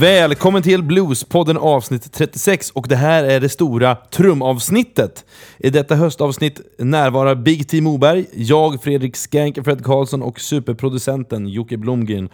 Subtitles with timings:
[0.00, 5.24] Välkommen till Bluespodden avsnitt 36 och det här är det stora trumavsnittet.
[5.58, 11.76] I detta höstavsnitt närvarar Big T Moberg, jag Fredrik Skank, Fred Karlsson och superproducenten Jocke
[11.76, 12.28] Blomgren.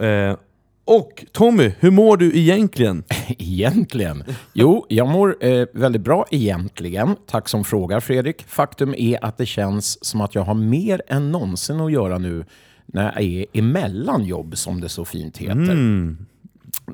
[0.00, 0.36] Eh,
[0.84, 3.04] och Tommy, hur mår du egentligen?
[3.38, 4.24] Egentligen?
[4.52, 7.16] Jo, jag mår eh, väldigt bra egentligen.
[7.26, 8.44] Tack som frågar Fredrik.
[8.48, 12.44] Faktum är att det känns som att jag har mer än någonsin att göra nu
[12.86, 15.72] när jag är emellan jobb, som det så fint heter.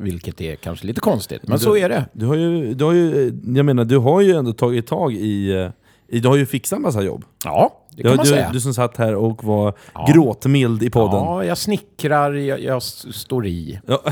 [0.01, 2.07] Vilket är kanske lite konstigt, men så är det.
[2.13, 5.53] Du har ju, du har ju, jag menar, du har ju ändå tagit tag i,
[5.53, 5.71] eh,
[6.09, 7.25] i du har ju fixat en massa jobb.
[7.45, 8.51] Ja, det kan Du, man du, säga.
[8.53, 10.09] du som satt här och var Ja.
[10.15, 11.19] gråtmild i podden.
[11.21, 13.81] Ja, jag snickrar, jag, jag står i.
[13.87, 14.03] Ja.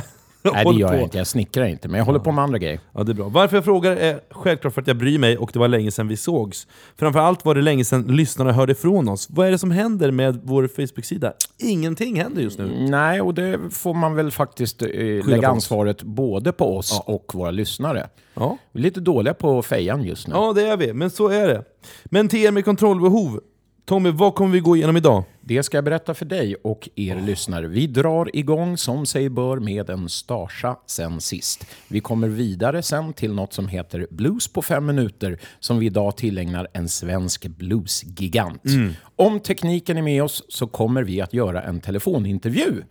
[0.42, 0.94] Nej, det gör på.
[0.94, 1.18] jag inte.
[1.18, 2.80] Jag snickrar inte, men jag håller på med andra grejer.
[2.92, 3.28] Ja, det är bra.
[3.28, 6.08] Varför jag frågar är självklart för att jag bryr mig och det var länge sedan
[6.08, 6.66] vi sågs.
[6.96, 9.26] Framförallt var det länge sedan lyssnarna hörde från oss.
[9.30, 11.32] Vad är det som händer med vår Facebook-sida?
[11.58, 12.86] Ingenting händer just nu.
[12.90, 14.88] Nej, och det får man väl faktiskt eh,
[15.26, 18.08] lägga ansvaret både på oss och våra lyssnare.
[18.34, 18.58] Ja.
[18.72, 20.34] Vi är lite dåliga på fejan just nu.
[20.34, 20.92] ja, det är vi.
[20.92, 21.64] Men så är det.
[22.04, 23.40] Men till er med kontrollbehov.
[23.84, 25.24] Tommy, vad kommer vi gå igenom idag?
[25.40, 27.66] Det ska jag berätta för dig och er lyssnare.
[27.66, 31.66] Vi drar igång som sig bör med en starsa sen sist.
[31.88, 36.16] Vi kommer vidare sen till något som heter Blues på fem minuter som vi idag
[36.16, 38.62] tillägnar en svensk bluesgigant.
[39.16, 42.82] Om tekniken är med oss så kommer vi att göra en telefonintervju.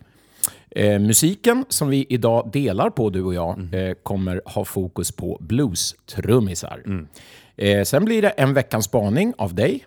[0.70, 5.38] Eh, musiken som vi idag delar på, du och jag, eh, kommer ha fokus på
[5.40, 7.06] blues-trummisar.
[7.56, 9.84] Eh, sen blir det en veckans spaning av dig.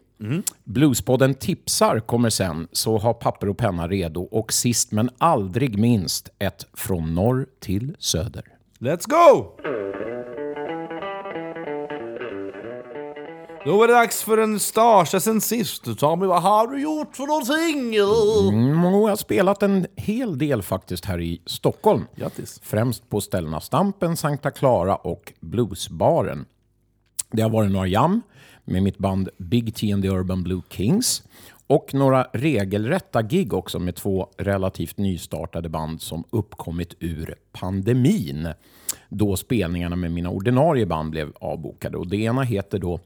[0.64, 4.22] Bluespodden tipsar kommer sen, så ha papper och penna redo.
[4.22, 8.44] Och sist men aldrig minst, ett från norr till söder.
[8.80, 9.52] Let's go!
[13.66, 16.00] Då var det dags för en starsa sen sist.
[16.00, 17.96] Tommy, vad har du gjort för någonting?
[18.54, 22.06] Mm, jag har spelat en hel del faktiskt här i Stockholm.
[22.16, 22.60] Grattis.
[22.64, 26.46] Främst på ställena Stampen, Sankta Clara och Bluesbaren.
[27.32, 28.22] Det har varit några jam
[28.66, 31.24] med mitt band Big T and the Urban Blue Kings.
[31.68, 38.50] Och några regelrätta gig också med två relativt nystartade band som uppkommit ur pandemin.
[39.10, 41.98] Då spelningarna med mina ordinarie band blev avbokade.
[41.98, 43.00] Och det ena heter då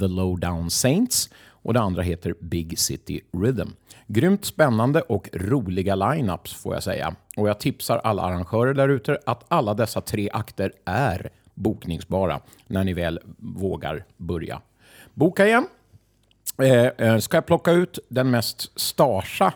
[0.00, 3.68] The Lowdown Saints och det andra heter Big City Rhythm.
[4.06, 7.14] Grymt spännande och roliga lineups får jag säga.
[7.36, 12.84] Och jag tipsar alla arrangörer där ute att alla dessa tre akter är bokningsbara när
[12.84, 14.60] ni väl vågar börja.
[15.14, 15.66] Boka igen.
[16.62, 19.52] Eh, eh, ska jag plocka ut den mest starsa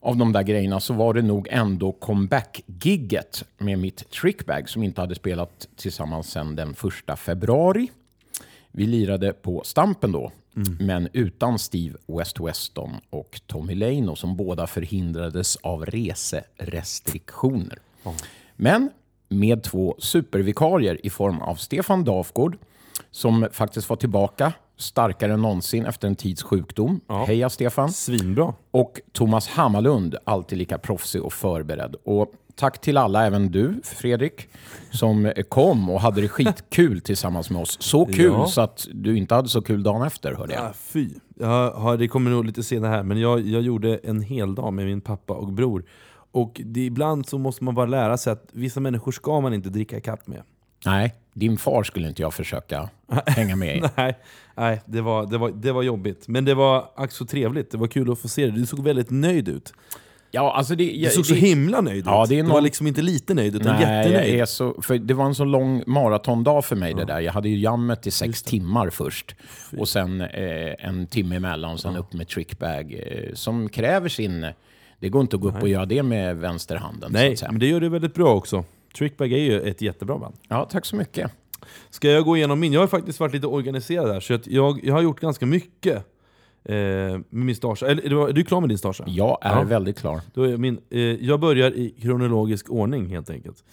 [0.00, 5.00] av de där grejerna så var det nog ändå comeback-gigget med mitt trickbag som inte
[5.00, 7.90] hade spelat tillsammans sedan den första februari.
[8.72, 10.32] Vi lirade på Stampen då,
[10.80, 17.78] men utan Steve West Weston och Tommy Leino som båda förhindrades av reserestriktioner.
[18.56, 18.90] Men
[19.28, 22.58] med två supervikarier i form av Stefan Dafgård
[23.10, 27.00] som faktiskt var tillbaka starkare än någonsin efter en tids sjukdom.
[27.26, 27.92] Heja Stefan!
[27.92, 28.54] Svinbra.
[28.70, 31.96] Och Thomas Hammarlund, alltid lika proffsig och förberedd.
[32.04, 34.48] Och tack till alla, även du Fredrik,
[34.90, 37.76] som kom och hade det skitkul tillsammans med oss.
[37.82, 38.46] Så kul Ja.
[38.46, 40.64] så att du inte hade så kul dagen efter, hörde jag.
[40.64, 41.08] Ah, fy.
[41.40, 44.86] Har, det kommer nog lite senare här, men jag, jag gjorde en hel dag med
[44.86, 45.84] min pappa och bror.
[46.32, 49.68] Och det, ibland så måste man bara lära sig att vissa människor ska man inte
[49.68, 50.42] dricka kapp med.
[50.86, 52.90] Nej, din far skulle inte jag försöka
[53.26, 53.82] hänga med i.
[53.96, 54.14] Nej,
[54.54, 56.28] nej det, var, det, var, det var jobbigt.
[56.28, 57.70] Men det var ack så trevligt.
[57.70, 58.52] Det var kul att få se det.
[58.52, 59.72] Du såg väldigt nöjd ut.
[60.34, 62.28] Ja, alltså det, Du jag, såg så det- himla nöjd Ja, ut.
[62.28, 64.40] det är Du var någon- liksom inte lite nöjd, utan Nej, jag jättenöjd.
[64.40, 67.20] är så, för det var en så lång maratondag för mig det där.
[67.20, 69.34] Jag hade ju jammet i sex timmar först.
[69.78, 72.92] Och sen eh, en timme emellan, sen upp med trickbag.
[72.92, 74.46] Eh, som kräver sin...
[75.00, 77.10] Det går inte att gå upp och göra det med vänsterhanden.
[77.10, 78.64] så Nej, men det gör du väldigt bra också.
[78.98, 80.34] Trickbag är ju ett jättebra band.
[80.48, 81.30] Ja, tack så mycket.
[81.90, 82.72] Ska jag gå igenom min?
[82.72, 85.96] Jag har faktiskt varit lite organiserad här, så att jag, jag har gjort ganska mycket
[86.64, 87.86] eh, med min starsa.
[87.86, 89.04] Eller, är du- är du klar med din starsa?
[89.06, 89.62] Jag är Ja.
[89.62, 90.20] väldigt klar.
[90.34, 93.64] Då är min, eh, jag börjar i kronologisk ordning helt enkelt.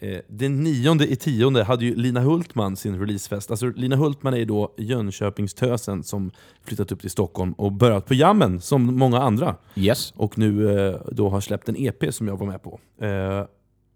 [0.00, 3.50] Eh, den nionde i tionde hade ju Lina Hultman sin releasefest.
[3.50, 6.30] Alltså, Lina Hultman är ju då Jönköpingstösen som
[6.64, 9.56] flyttat upp till Stockholm och börjat på jammen som många andra.
[9.74, 10.12] Yes.
[10.16, 12.80] Och nu eh, då har släppt en EP som jag var med på.
[13.00, 13.44] Eh,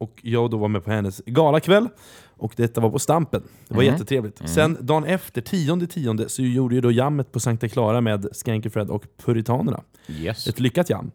[0.02, 1.88] och jag då var med på hennes galakväll,
[2.36, 3.42] och detta var på Stampen.
[3.68, 4.48] Det var jättetrevligt.
[4.48, 8.70] Sen dagen efter, tionde tionde, så gjorde ju då jammet på Sankta Clara med Skanky
[8.70, 9.82] Fred och Puritanerna.
[10.08, 10.46] Yes.
[10.46, 11.10] Ett lyckat jam.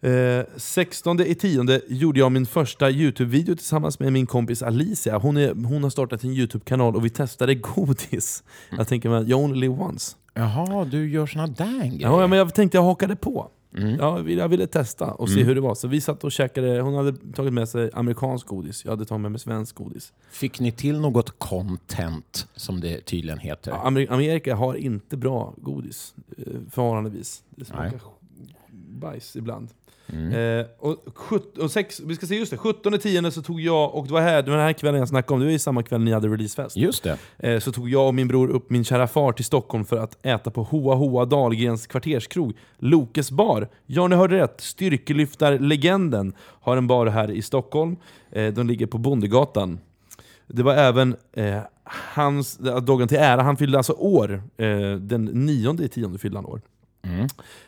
[0.00, 5.18] Eh, 16 i tionde gjorde jag min första Youtube-video tillsammans med min kompis Alicia.
[5.18, 8.44] Hon, är, hon har startat en Youtube-kanal och vi testade godis.
[8.70, 10.16] Jag tänker mig, you only live once.
[10.34, 12.00] Jaha, du gör såna där grejer.
[12.00, 13.50] Ja, men jag tänkte jag hakade på.
[13.74, 15.74] Ja, jag ville- testa och se hur det var.
[15.74, 19.20] Så vi satt och käkade, hon hade tagit med sig amerikansk godis, jag hade tagit
[19.20, 20.12] med mig svensk godis.
[20.30, 23.72] Fick ni till något content, som det tydligen heter?
[23.72, 27.42] Amer- Amerika har inte bra godis, eh, förhållandevis.
[27.50, 28.54] Det smakar Nej.
[28.70, 29.68] bajs ibland.
[30.12, 30.58] Mm.
[30.60, 33.94] Eh, och, sjut- och sex, vi ska se just det, 17 10 så tog jag,
[33.94, 36.00] och det var här, den här kvällen jag snackade om, det var ju samma kväll
[36.00, 36.76] ni hade releasefest.
[36.76, 37.18] Just det.
[37.38, 40.26] Eh, så tog jag och min bror upp min kära far till Stockholm för att
[40.26, 43.68] äta på Hoa Hoa Dahlgrens kvarterskrog, Lokes bar.
[43.86, 47.96] Ja, ni hörde rätt, styrkelyftarlegenden har en bar här i Stockholm.
[48.30, 49.78] Eh, de ligger på Bondegatan.
[50.46, 55.84] Det var även eh, hans, dagen till ära, han fyllde alltså år, eh, den nionde
[55.84, 56.60] i tionde fyllde han år.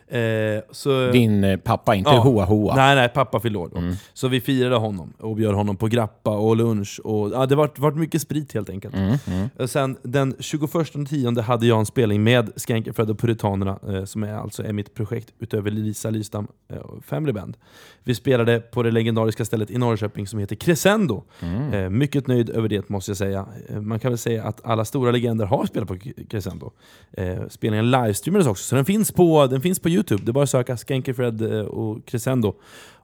[0.08, 2.20] Eh, så, Din eh, pappa, inte Ja.
[2.20, 2.76] Hoa Hoa.
[2.76, 3.80] Nej, nej, pappa fyllde år då.
[4.12, 7.00] Så vi firade honom och bjöd honom på grappa och lunch.
[7.04, 8.94] Och, ja, det var varit mycket sprit helt enkelt.
[9.58, 10.70] Och sen den 21
[11.08, 14.94] tionde hade jag en spelning med Skankerfred och Puritanerna, eh, som är alltså är mitt
[14.94, 17.56] projekt utöver Lisa Lystam eh, Family Band.
[18.04, 21.22] Vi spelade på det legendariska stället i Norrköping som heter Crescendo.
[21.72, 23.46] Eh, mycket nöjd över det måste jag säga.
[23.68, 25.96] Eh, man kan väl säga att alla stora legender har spelat på
[26.28, 26.70] Crescendo.
[27.12, 30.22] Eh, spelningen livestreamades också, så den finns på, den finns på Youtube.
[30.24, 32.54] Det är bara att söka Skankerfred eh, och Crescendo.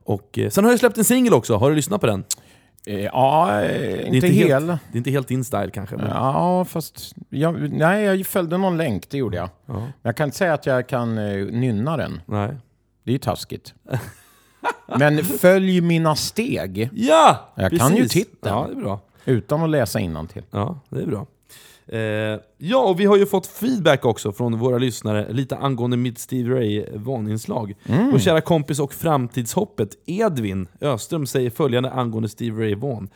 [0.03, 2.23] Och, eh, sen har jag släppt en singel också, har du lyssnat på den?
[2.85, 4.47] Eh, Ja, eh, är inte, hel.
[4.51, 5.95] Helt, det är inte helt din style kanske.
[5.97, 7.15] Men, Ja, fast...
[7.29, 9.49] Jag, nej, jag följde någon länk, det gjorde jag.
[9.65, 12.21] ja, Men jag kan inte säga att jag kan nynna den.
[12.25, 12.49] nej.
[13.03, 13.73] Det är ju taskigt.
[14.97, 17.51] Men följ mina steg Ja!
[17.55, 18.53] Jag kan ju titeln.
[18.55, 18.99] Ja, det är bra.
[19.25, 20.43] utan att läsa innantill.
[20.51, 21.25] Ja, det är bra.
[21.91, 26.19] Eh, ja, och vi har ju fått feedback också från våra lyssnare lite angående mitt
[26.19, 27.75] Steve Ray vaninslag.
[28.11, 33.09] Vår kära kompis och framtidshoppet Edvin Öström säger följande angående Steve Ray Vaughan.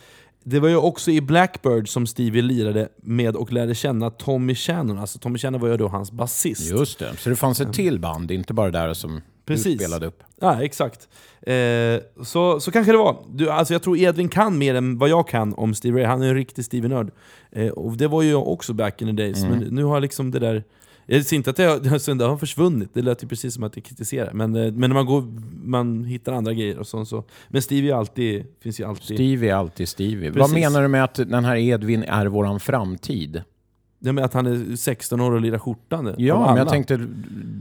[0.43, 4.99] Det var ju också i Blackbird som Stevie lirade med och lärde känna Tommy Shannon.
[4.99, 6.71] Alltså Tommy Shannon var ju då hans basist.
[6.71, 7.17] Just det.
[7.17, 9.77] Så det fanns ett till band, inte bara det där som Precis.
[9.77, 10.23] du spelade upp.
[10.39, 11.09] Ja, exakt.
[11.41, 13.17] Eh, så, så kanske det var.
[13.29, 16.05] Du, alltså jag tror Edvin kan mer än vad jag kan om Steve Ray.
[16.05, 17.11] Han är en riktig Stevie-nörd.
[17.51, 19.43] Eh, och det var ju jag också back in the days.
[19.43, 20.63] Men nu har liksom det där...
[21.07, 23.63] Jag ser inte att det har, alltså, det har försvunnit, det lät ju precis som
[23.63, 24.33] att jag kritiserar.
[24.33, 25.23] Men, eh, men när man, går,
[25.63, 27.05] man hittar andra grejer och så.
[27.05, 27.23] så.
[27.47, 29.17] Men Stevie är alltid, finns ju alltid...
[29.17, 30.29] Stevie är alltid Stevie.
[30.29, 30.53] Vad Precis.
[30.53, 33.43] menar du med att den här Edvin är våran framtid?
[33.99, 36.15] Det med att han är 16 år och lirar skjortan.
[36.17, 36.57] Ja, men alla.
[36.59, 37.07] jag tänkte,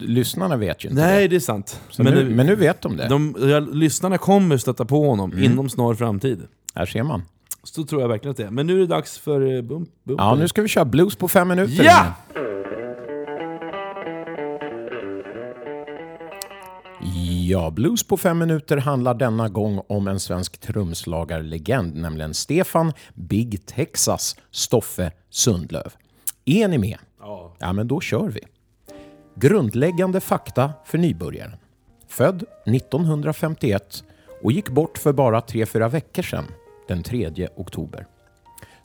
[0.01, 1.29] lyssnarna vet ju inte Nej, det.
[1.29, 1.81] det är sant.
[1.99, 3.09] Men, nu, men nu vet de det.
[3.09, 5.45] de, ja, lyssnarna kommer stöta på honom Mm.
[5.45, 6.43] inom snar framtid.
[6.75, 7.23] Här ser man.
[7.63, 8.51] Så tror jag verkligen att det är.
[8.51, 10.21] Men nu är det dags för eh, bump, bump.
[10.21, 11.85] Ja, nu ska vi köra blues på fem minuter.
[11.85, 12.15] Ja!
[17.49, 23.67] Ja, Blues på fem minuter handlar denna gång om en svensk trumslagarlegend, nämligen Stefan Big
[23.67, 25.93] Texas Stoffe Sundlöv.
[26.45, 26.99] Är ni med?
[27.21, 27.57] Ja.
[27.59, 28.41] Ja, men då kör vi.
[29.35, 31.57] Grundläggande fakta för nybörjaren.
[32.09, 34.05] Född 1951
[34.43, 36.45] och gick bort för bara 3-4 veckor sedan,
[36.89, 38.07] den 3 oktober.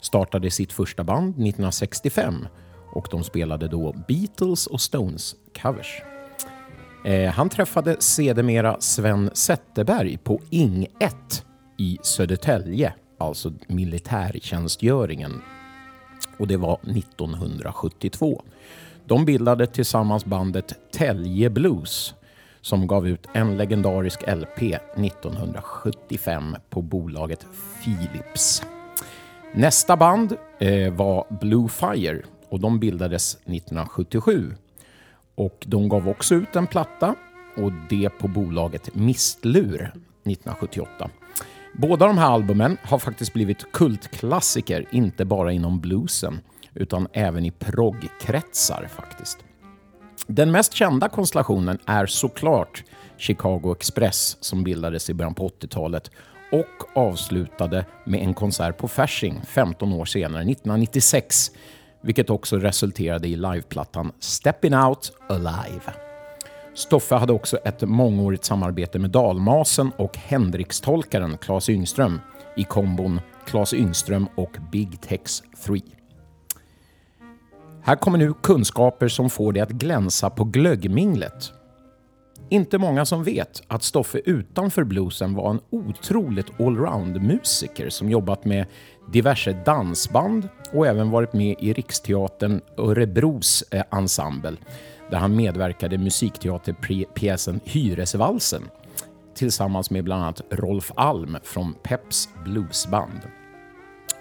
[0.00, 2.46] Startade sitt första band 1965
[2.92, 6.02] och de spelade då Beatles och Stones covers.
[7.04, 11.44] Eh, han träffade sedermera Sven Zetterberg på Ing 1
[11.78, 15.42] i Södertälje, alltså militärtjänstgöringen.
[16.40, 18.42] Och det var 1972.
[19.04, 22.14] De bildade tillsammans bandet Tälje Blues
[22.60, 27.46] som gav ut en legendarisk LP 1975 på bolaget
[27.84, 28.62] Philips.
[29.54, 34.54] Nästa band eh, var Blue Fire och de bildades 1977
[35.34, 37.14] och de gav också ut en platta
[37.56, 39.92] och det på bolaget Mistlur
[40.24, 41.10] 1978.
[41.72, 46.40] Båda de här albumen har faktiskt blivit kultklassiker, inte bara inom bluesen
[46.74, 49.38] utan även i proggkretsar faktiskt.
[50.26, 52.84] Den mest kända konstellationen är såklart
[53.16, 56.10] Chicago Express som bildades i början på 80-talet
[56.52, 61.50] och avslutade med en konsert på Fasching 15 år senare, 1996,
[62.00, 66.09] vilket också resulterade i liveplattan Stepping Out Alive.
[66.80, 72.20] Stoffe hade också ett mångårigt samarbete med Dalmasen och Hendrikstolkaren Claes Yngström
[72.56, 75.80] i kombon Claes Yngström och Big Tex 3.
[77.82, 81.52] Här kommer nu kunskaper som får dig att glänsa på glöggminglet.
[82.48, 88.66] Inte många som vet att Stoffe utanför bluesen var en otroligt allround-musiker som jobbat med
[89.12, 94.56] diverse dansband och även varit med i Riksteatern Örebros eh, ensemble
[95.10, 98.62] där han medverkade i musikteaterpjäsen Hyresvalsen
[99.34, 103.20] tillsammans med bland annat Rolf Alm från Peps Bluesband.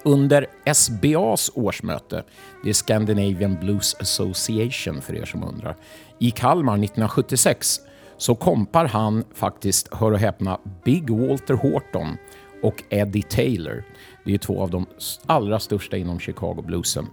[0.04, 2.24] Under SBAs årsmöte,
[2.64, 5.76] det är Scandinavian Blues Association för er som undrar,
[6.20, 7.80] i Kalmar 1976
[8.18, 12.18] så kompar han faktiskt, hör och häpna, Big Walter Horton
[12.64, 13.84] och Eddie Taylor.
[14.26, 14.86] Det är två av de
[15.26, 17.08] allra största inom Chicago bluesen.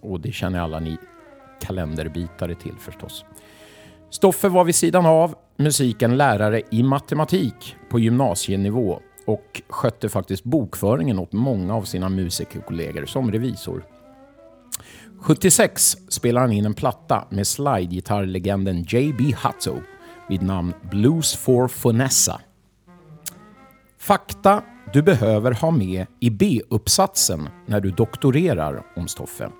[0.00, 0.98] Och det känner alla ni
[1.60, 3.24] kalenderbitare till förstås.
[4.10, 11.18] Stoffe var vid sidan av musiken lärare i matematik på gymnasienivå och skötte faktiskt bokföringen
[11.18, 13.84] åt många av sina musikerkollegor som revisor.
[15.20, 19.24] 76 spelar han in en platta med slidegitarrlegenden J.B.
[19.24, 19.82] Hutto
[20.28, 22.40] vid namn Blues for Fonessa.
[23.98, 24.62] Fakta
[24.92, 29.50] du behöver ha med i B-uppsatsen när du doktorerar om Stoffe.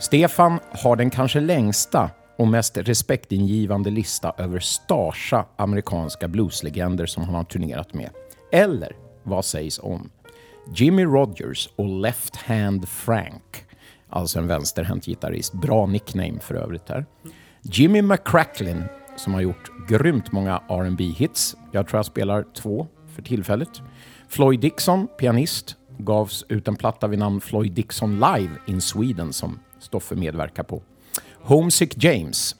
[0.00, 7.34] Stefan har den kanske längsta och mest respektingivande lista över starsa amerikanska blueslegender som han
[7.34, 8.10] har turnerat med.
[8.52, 10.10] Eller vad sägs om
[10.74, 13.64] Jimmy Rogers och Left Hand Frank,
[14.08, 15.52] alltså en vänsterhänt gitarrist.
[15.52, 17.06] Bra nickname för övrigt här.
[17.62, 18.84] Jimmy McCracklin
[19.16, 23.82] som har gjort grymt många R&B hits Jag tror jag spelar två för tillfället.
[24.28, 29.58] Floyd Dixon, pianist, gavs ut en platta vid namn Floyd Dixon Live in Sweden som
[29.80, 30.82] Stoffe medverkar på.
[31.42, 32.56] Homesick James.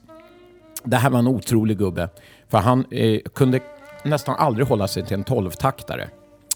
[0.84, 2.08] Det här var en otrolig gubbe,
[2.48, 3.60] för han eh, kunde
[4.04, 6.08] nästan aldrig hålla sig till en tolvtaktare,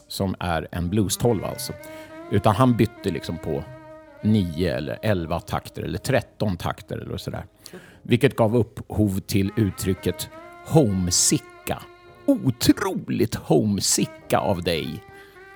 [0.08, 1.72] som är en blues-tolv alltså.
[2.30, 3.64] Utan han bytte liksom på
[4.22, 7.44] nio eller elva takter eller tretton takter eller sådär.
[8.02, 10.28] Vilket gav upphov till uttrycket
[10.66, 11.82] homesicka.
[12.26, 15.02] Otroligt homesicka av dig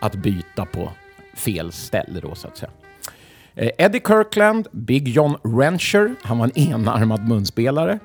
[0.00, 0.92] att byta på
[1.36, 2.70] fel ställe då så att säga.
[3.58, 7.98] Eh, Eddie Kirkland, Big John Rancher, han var en enarmad munspelare.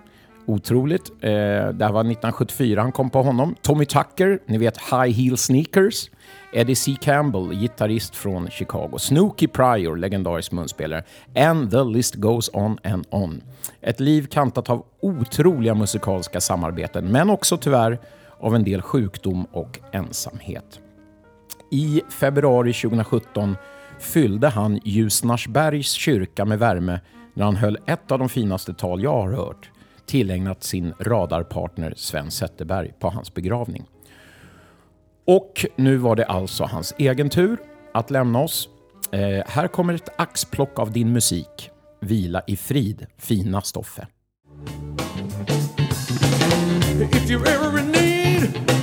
[0.45, 1.09] Otroligt.
[1.09, 1.29] Eh,
[1.73, 3.55] det här var 1974 han kom på honom.
[3.61, 6.09] Tommy Tucker, ni vet High Heel Sneakers.
[6.53, 6.95] Eddie C.
[7.01, 8.97] Campbell, gitarrist från Chicago.
[8.97, 11.03] Snooky Pryor, legendarisk munspelare.
[11.35, 13.41] And the list goes on and on.
[13.81, 17.99] Ett liv kantat av otroliga musikaliska samarbeten, men också tyvärr
[18.39, 20.79] av en del sjukdom och ensamhet.
[21.71, 23.55] I februari 2017
[24.03, 26.99] fyllde han Ljusnarsbergs kyrka med värme
[27.33, 29.71] när han höll ett av de finaste tal jag har hört,
[30.05, 33.83] tillägnat sin radarpartner Sven Zetterberg på hans begravning.
[35.25, 37.57] Och nu var det alltså hans egen tur
[37.93, 38.69] att lämna oss.
[39.11, 41.69] Eh, här kommer ett axplock av din musik.
[41.99, 44.07] Vila i frid, fina Stoffe.
[47.01, 48.82] If you're ever in need,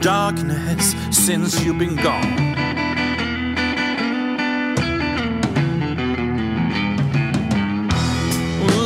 [0.00, 2.36] darkness since you've been gone.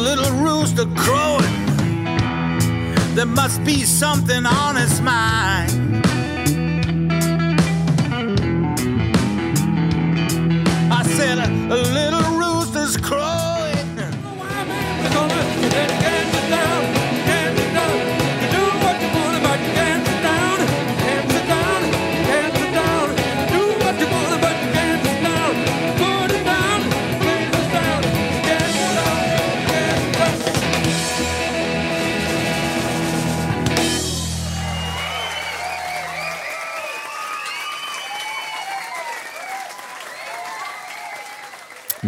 [0.02, 1.44] Little rooster crowing.
[3.14, 5.63] There must be something on his mind.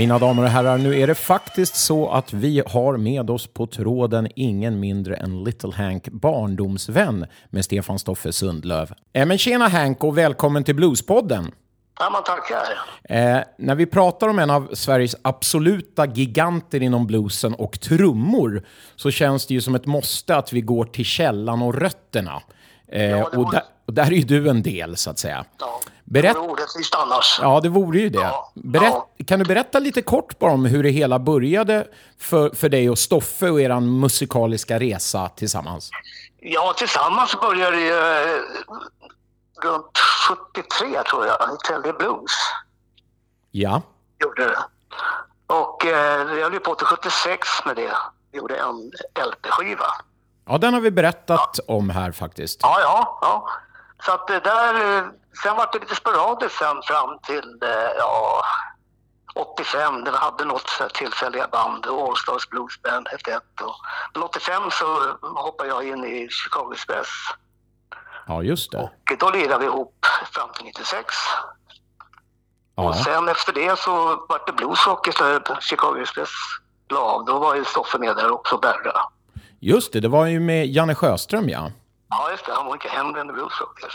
[0.07, 3.67] Mina damer och herrar, nu är det faktiskt så att vi har med oss på
[3.67, 8.93] tråden ingen mindre än Little Hank, barndomsvän med Stefan Stoffe Sundlöv.
[9.13, 11.51] Eh, men tjena Hank och välkommen till Bluespodden.
[11.99, 12.63] Ja, man tackar.
[13.05, 18.63] Eh, när vi pratar om en av Sveriges absoluta giganter inom bluesen och trummor
[18.97, 22.43] så känns det ju som ett måste att vi går till källan och rötterna.
[22.93, 23.55] Eh, Ja, det och,
[23.87, 25.45] och där är ju du en del, så att säga.
[25.59, 25.81] Ja.
[26.05, 27.39] Berätt- Det vore orättvist annars.
[27.43, 28.19] Ja, det vore ju det.
[28.19, 29.09] Ja, Berätt, ja.
[29.27, 31.87] Kan du berätta lite kort bara om hur det hela började
[32.19, 35.91] för, för dig och Stoffe och er musikaliska resa tillsammans?
[36.41, 38.41] Ja, tillsammans började det ju eh,
[39.63, 39.99] runt
[40.55, 42.33] 73 tror jag, i Teddy Blues.
[43.51, 43.83] Ja.
[44.23, 44.59] Gjorde det.
[45.55, 45.93] Och eh,
[46.39, 47.93] jag höll på till 76 med det.
[48.33, 48.91] Gjorde en
[49.29, 49.87] LP-skiva.
[50.49, 52.61] ja, den har vi berättat om här faktiskt.
[52.63, 53.49] Ja, ja, ja.
[54.05, 54.75] Så att det där,
[55.43, 58.43] sen var det lite sporadiskt sen fram till, eh, ja,
[59.35, 63.61] 85 när vi hade något tillfälliga band, All Stars Blues Band hette ett.
[63.63, 63.75] Och,
[64.15, 64.87] men 85 så
[65.23, 67.09] hoppade jag in i Chicago Express.
[68.27, 68.79] Ja, just det.
[68.79, 71.15] Och då lirade vi ihop fram till 96.
[72.75, 73.93] Och Ja, sen efter det så
[74.29, 75.43] var det Bluesrock istället.
[75.63, 76.31] Chicago Express
[76.91, 77.25] la av.
[77.25, 79.01] Då var ju Stoffe med där också, Berra.
[79.61, 80.01] just det.
[80.01, 81.71] Det var ju med Janne Sjöström, ja.
[82.11, 82.53] Ja, just det.
[82.53, 83.95] Han var inte Henry and the Bluesrockers.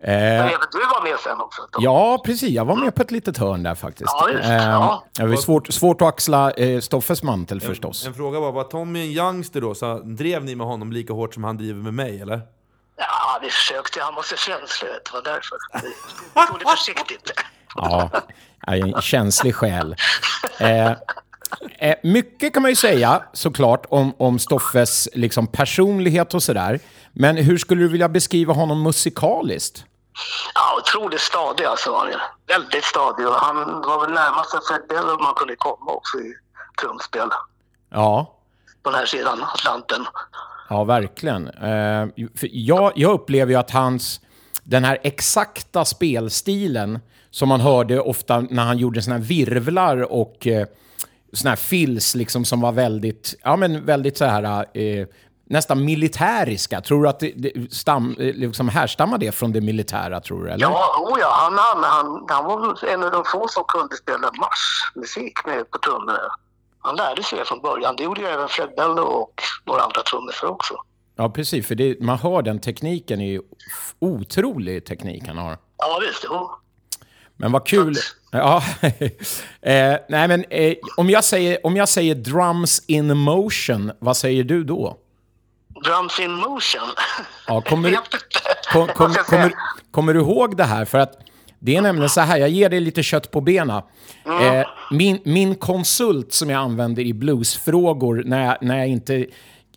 [0.00, 1.62] Eh, Men även du var med sen också.
[1.72, 1.78] Då.
[1.82, 2.50] ja, precis.
[2.50, 4.10] Jag var med på ett litet hörn där faktiskt.
[4.20, 4.54] Ja, just det.
[4.54, 5.04] Eh, Ja.
[5.12, 8.06] Det var svårt, svårt att axla eh, Stoffes mantel förstås.
[8.06, 9.74] En fråga var, var Tommy en youngster då?
[9.74, 12.40] Så drev ni med honom lika hårt som han driver med mig, eller?
[12.96, 14.00] Ja, vi försökte.
[14.02, 14.90] Han var så känslig.
[15.04, 15.58] Det var därför.
[16.34, 17.32] Vi tog det försiktigt.
[17.76, 18.10] Ja,
[18.66, 19.96] en känslig själ.
[20.58, 20.92] Eh,
[21.78, 26.80] eh, mycket kan man ju säga såklart om, om Stoffes liksom, personlighet och sådär.
[27.12, 29.84] Men hur skulle du vilja beskriva honom musikaliskt?
[30.54, 32.20] Ja, otroligt stadig alltså var han.
[32.46, 33.26] Väldigt stadig.
[33.28, 36.34] Och han var väl närmast en Fred man kunde komma också i
[36.80, 37.28] trumspel.
[37.90, 38.34] Ja,
[38.82, 40.06] På den här sidan Atlanten.
[40.68, 41.48] ja verkligen.
[41.48, 42.08] Eh,
[42.42, 44.20] jag, jag upplever ju att hans,
[44.62, 46.98] den här exakta spelstilen
[47.30, 50.66] som man hörde ofta när han gjorde här virvlar och eh,
[51.34, 55.06] såna här fills liksom som var väldigt, ja men väldigt så här, eh,
[55.46, 56.80] nästan militäriska.
[56.80, 60.50] Tror du att det, det stam, eh, liksom härstammar det från det militära, tror du?
[60.50, 60.66] Eller?
[60.66, 64.18] Ja, oh ja han, han, han, han var en av de få som kunde spela
[64.18, 66.18] marschmusik med på trummorna.
[66.78, 67.96] Han lärde sig det från början.
[67.96, 70.74] Det gjorde ju även Fred Bello och några andra trummisar också.
[71.16, 71.66] Ja, precis.
[71.66, 73.42] För det, man hör den tekniken, är ju
[73.98, 75.58] otrolig teknik han har.
[75.78, 76.24] Ja, visst.
[76.28, 76.50] Jo.
[77.36, 77.94] Men vad kul.
[78.30, 78.62] Ja.
[79.62, 84.44] eh, nej, men eh, om, jag säger, om jag säger drums in motion, vad säger
[84.44, 84.96] du då?
[85.84, 86.88] Drums in motion.
[87.46, 87.96] Ja, kommer, du-
[88.72, 89.52] kom, kom, kommer,
[89.90, 90.84] kommer du ihåg det här?
[90.84, 91.18] För att
[91.58, 93.82] det är nämligen så här, jag ger dig lite kött på benen.
[94.26, 99.26] Eh, min, min konsult som jag använder i bluesfrågor när jag, när jag, inte,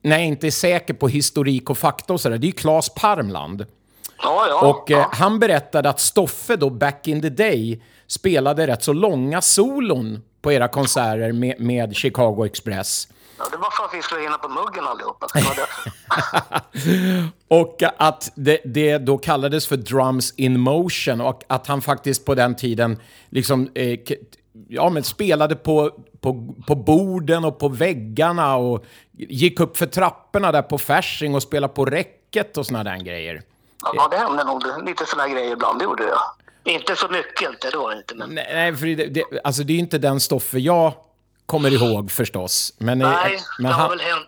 [0.02, 2.90] när jag inte är säker på historik och fakta och sådär, det är ju Claes
[2.94, 3.66] Parmland.
[4.24, 4.70] Ja, ja.
[4.70, 5.10] Och eh, ja.
[5.14, 10.52] han berättade att Stoffe då, back in the day, spelade rätt så långa solon på
[10.52, 13.08] era konserter med, med Chicago Express.
[13.38, 15.28] ja, det var för att vi skulle hinna på muggen allihopa.
[17.48, 22.36] Och att det, det då kallades för drums in motion och att han faktiskt på
[22.36, 23.00] den tiden
[23.30, 24.00] liksom, eh,
[24.68, 30.52] ja, men spelade på, på, på borden och på väggarna och gick upp för trapporna
[30.52, 33.42] där på Fasching och spelade på räcket och såna där grejer.
[33.82, 36.20] Ja, det hände nog lite sådana grejer ibland, det gjorde jag.
[36.64, 38.16] Inte så mycket, inte då inte.
[38.16, 38.30] Men...
[38.30, 40.94] Nej, för det, det, alltså det är inte den Stoffe jag
[41.46, 42.74] kommer ihåg förstås.
[42.78, 44.28] Men, eh, Nej, men det har han, väl hänt.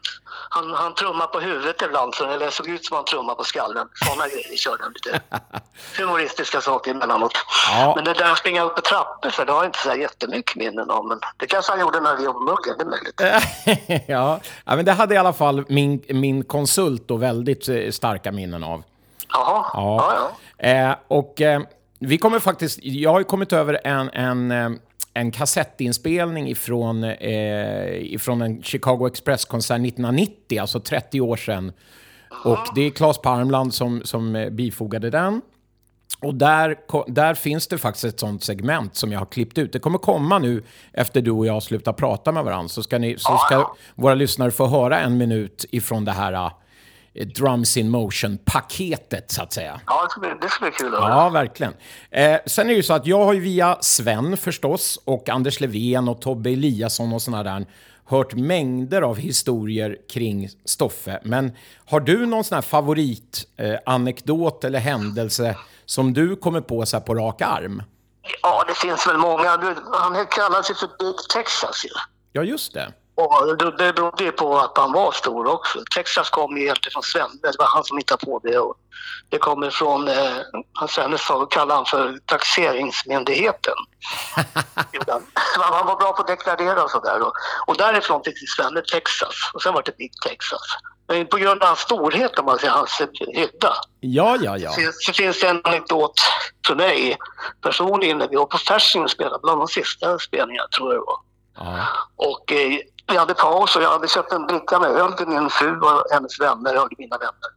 [0.49, 3.87] Han, han trummar på huvudet ibland, så det såg ut som han trummar på skallen.
[4.05, 5.21] Sådana grejer körde han lite
[5.97, 7.33] humoristiska saker emellanåt.
[7.71, 7.93] Ja.
[7.95, 10.55] Men det där att springa upp i trappor, för det har jag inte så jättemycket
[10.55, 11.05] minnen av.
[11.05, 13.21] Men det kanske han gjorde när vi jobbade muggen, det är möjligt.
[14.07, 18.31] ja, ja, men det hade i alla fall min, min konsult då väldigt eh, starka
[18.31, 18.83] minnen av.
[19.33, 20.67] Jaha, ja, ja.
[20.69, 21.61] Eh, och eh,
[21.99, 24.69] vi kommer faktiskt, jag har ju kommit över en, en, eh,
[25.13, 31.71] en kassettinspelning ifrån, eh, ifrån en Chicago Express-konsert 1990, alltså 30 år sedan.
[32.45, 35.41] Och det är Claes Parmland som, som eh, bifogade den.
[36.21, 36.75] Och där,
[37.07, 39.73] där finns det faktiskt ett sånt segment som jag har klippt ut.
[39.73, 40.63] Det kommer komma nu
[40.93, 42.67] efter du och jag slutar prata med varandra.
[42.67, 46.51] Så ska, ni, så ska våra lyssnare få höra en minut ifrån det här eh,
[47.25, 49.81] Drums in Motion-paketet, så att säga.
[49.85, 51.09] ja det, ska bli, det ska bli kul höra.
[51.09, 51.73] Ja, verkligen.
[52.11, 55.59] Eh, sen är det ju så att jag har ju via Sven förstås och Anders
[55.59, 57.65] Levén och Tobbe Eliasson och såna där
[58.05, 61.19] hört mängder av historier kring Stoffe.
[61.23, 61.51] Men
[61.85, 65.55] har du någon sån här favoritanekdot eh, eller händelse
[65.85, 67.83] som du kommer på så här på rak arm?
[68.41, 69.57] Ja, det finns väl många.
[69.57, 71.89] Du, Han kallar sig för Big Texas ju.
[72.31, 72.93] Ja, just det.
[73.19, 75.79] Och det, det berodde ju på att han var stor också.
[75.95, 77.39] Texas kom ju helt ifrån Svenne.
[77.41, 78.57] Det var han som hittade på det.
[78.57, 78.75] Och
[79.29, 80.37] det kommer från, eh,
[80.73, 83.73] hans sa, kallade han för taxeringsmyndigheten.
[85.55, 87.21] Han var bra på att deklarera och sådär.
[87.21, 87.33] Och,
[87.67, 89.35] och därifrån fick Svenne Texas.
[89.53, 90.61] Och sen var det Big Texas.
[91.07, 93.01] Men på grund av hans storhet, om man säger, hans
[93.33, 93.73] hydda.
[93.99, 94.71] Ja, ja, ja.
[94.71, 96.13] Så, så finns det en anekdot
[96.67, 97.17] för mig
[97.61, 101.05] personligen när vi var på Fasching och spelade, bland de sista spelningarna tror jag det
[101.05, 101.19] var.
[101.55, 101.87] ja.
[102.15, 102.79] Och eh,
[103.09, 106.03] vi hade paus och jag hade köpt en bricka med öl till min fru och
[106.11, 107.49] hennes vänner och mina vänner.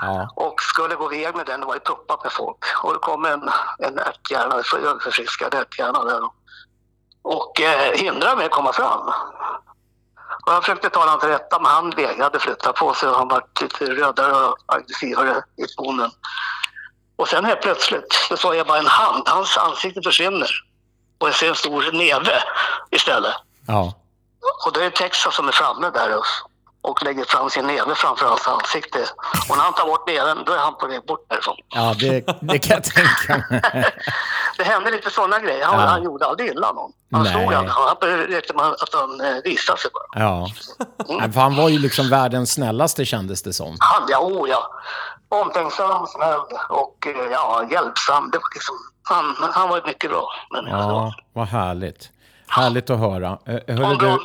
[0.00, 0.30] ja.
[0.36, 2.58] Och skulle gå iväg med den, det var ju proppat med folk.
[2.82, 4.54] Och det kom en, en ärthjärna,
[4.88, 6.20] ölförfriskad ärthjärna där.
[7.22, 9.00] Och eh, hindrade mig att komma fram.
[10.46, 13.28] Och jag försökte tala honom till rätta, men han vägrade flytta på sig och han
[13.28, 16.10] var lite rödare och aggressivare i tonen.
[17.16, 20.50] Och sen helt plötsligt så såg jag bara en hand, hans ansikte försvinner.
[21.18, 22.42] Och jag ser en stor neve
[22.90, 23.34] istället.
[23.66, 23.92] ja.
[24.66, 26.24] Och det är Texas som är framme där och,
[26.90, 28.98] och lägger fram sin neve framför hans ansikte.
[29.48, 31.56] Och när han tar bort neven, då är han på väg bort därifrån.
[31.68, 33.62] ja det, det kan jag tänka mig.
[34.58, 35.64] Det hände lite sådana grejer.
[35.66, 35.86] Han, Ja.
[35.86, 36.92] han gjorde aldrig illa någon.
[37.12, 37.32] Han Nej.
[37.32, 37.72] slog aldrig.
[37.74, 37.96] Han
[38.28, 40.22] räckte med att han eh, visade sig bara.
[40.24, 40.48] Ja.
[41.08, 43.76] Nej, för han var ju liksom världens snällaste kändes det som.
[43.78, 44.70] Han, ja, oh, ja.
[45.28, 48.30] Omtänksam, snäll och eh, ja, hjälpsam.
[48.30, 50.28] Det var liksom, han, han var mycket bra.
[50.50, 52.08] Men, Ja, vad härligt.
[52.48, 53.38] Härligt att höra.
[53.46, 54.18] Eh, Hörru du,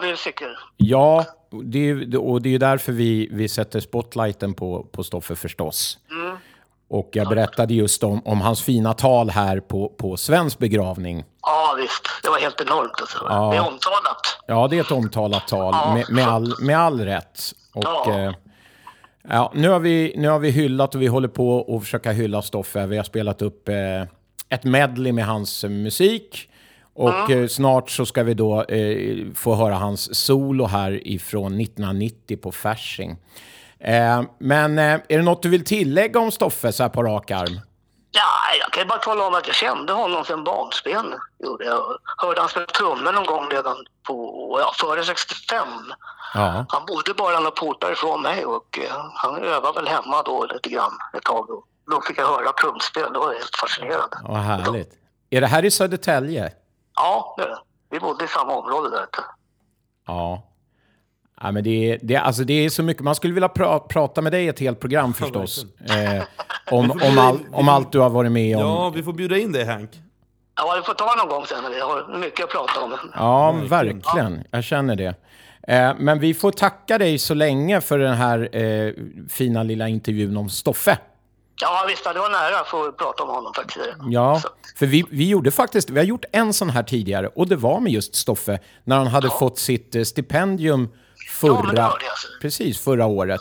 [0.00, 0.58] bra musiker.
[0.76, 1.24] ja,
[1.64, 5.98] det är, och det är ju därför vi, vi sätter spotlighten på, på Stoffe förstås.
[6.90, 11.24] Och jag berättade just om, om hans fina tal här på, på Svens begravning.
[11.42, 12.02] Ja, visst.
[12.22, 12.92] Det var helt enormt.
[13.00, 13.18] Alltså.
[13.28, 13.50] Ja.
[13.50, 14.20] Det är omtalat.
[14.46, 15.94] Ja, det är ett omtalat tal Ja.
[15.94, 17.40] med, med, all, med all rätt.
[17.74, 18.18] Och, Ja.
[18.18, 18.32] eh,
[19.28, 22.42] ja, nu, har vi, nu har vi hyllat och vi håller på att försöka hylla
[22.42, 22.86] Stoffe.
[22.86, 23.74] Vi har spelat upp eh,
[24.48, 26.50] ett medley med hans musik.
[26.98, 32.36] Och eh, snart så ska vi då eh, få höra hans solo här ifrån 1990
[32.42, 33.16] på Fasching.
[33.80, 37.30] Eh, men eh, är det något du vill tillägga om Stoffe så här på rak
[37.30, 37.60] arm?
[38.10, 41.14] Ja, jag kan ju bara tala om att jag kände honom sedan barnsben.
[41.38, 41.82] Jag.
[42.16, 44.14] Hörde han spela trummor någon gång redan på,
[44.60, 45.68] ja, före 65.
[46.34, 50.46] Ja, Han bodde bara några portar ifrån mig och eh, han övade väl hemma då
[50.54, 51.46] lite grann ett tag.
[51.48, 54.16] Då, då fick jag höra trumspel, det var helt fascinerande.
[54.22, 54.90] vad härligt.
[55.30, 56.52] Är det här i Södertälje?
[57.00, 57.58] Ja, det är det.
[57.90, 59.02] vi bodde i samma område där.
[59.02, 59.18] ute.
[60.06, 60.44] Ja.
[61.40, 63.02] Ja, men det, är, det, är- alltså det är så mycket.
[63.02, 65.64] Man skulle vilja pra, prata med dig ett helt program förstås.
[65.90, 66.22] Eh,
[66.70, 68.62] om, om, all, om allt du har varit med om.
[68.62, 69.90] Ja, vi får bjuda in dig Hank.
[70.56, 72.94] Ja, vi får ta någon gång sen vi har mycket att prata om.
[73.14, 74.44] Ja, verkligen.
[74.50, 75.14] Jag känner det.
[75.68, 78.92] Eh, men vi får tacka dig så länge för den här eh,
[79.28, 80.98] fina lilla intervjun om Stoffe.
[81.60, 83.86] Ja, visst, det var nära att få prata om honom faktiskt.
[84.10, 87.48] Ja, Så, för vi, vi gjorde faktiskt, vi har gjort en sån här tidigare och
[87.48, 90.88] det var med just Stoffe när han hade fått sitt eh, stipendium
[91.40, 92.28] förra, Ja, alltså.
[92.40, 93.40] precis, förra året.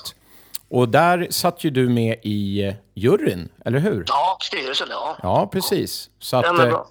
[0.70, 4.04] Och där satt ju du med i eh, juryn, eller hur?
[4.08, 5.18] ja, styrelsen, ja.
[5.24, 6.10] Ja, precis.
[6.20, 6.82] Så att, eh,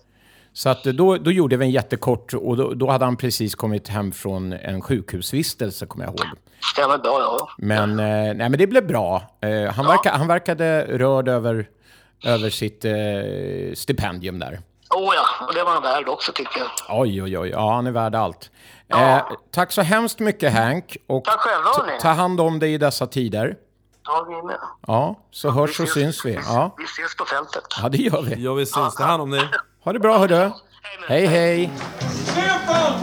[0.53, 3.89] så att då, då gjorde vi en jättekort och då, då hade han precis kommit
[3.89, 6.27] hem från en sjukhusvistelse, kommer jag ihåg.
[6.73, 7.49] Stämmer bra, ja.
[7.59, 9.23] Men, eh, nej, men det blev bra.
[9.41, 11.69] Eh, han, verka, han verkade rörd över,
[12.25, 12.93] över sitt eh,
[13.75, 14.61] stipendium där.
[14.91, 17.01] Oh ja, och det var han värd också tycker jag.
[17.01, 17.49] Oj, oj, oj.
[17.49, 18.51] Ja, han är värd allt.
[18.89, 19.19] Eh,
[19.55, 20.97] tack så hemskt mycket Hank.
[21.07, 22.01] Och Tack själva, hörni.
[22.01, 23.57] ta hand om dig i dessa tider.
[24.05, 24.57] Ja, vi med.
[24.87, 26.35] Ja, så hörs och syns vi.
[26.35, 27.65] Ja, Vi ses på fältet.
[27.83, 28.45] ja det gör vi.
[28.45, 28.95] Jag vill syns.
[28.95, 29.49] Ta hand om dig.
[29.85, 30.51] Ha det bra, hördu.
[31.09, 31.71] Hej, hej.
[32.09, 32.97] Stor.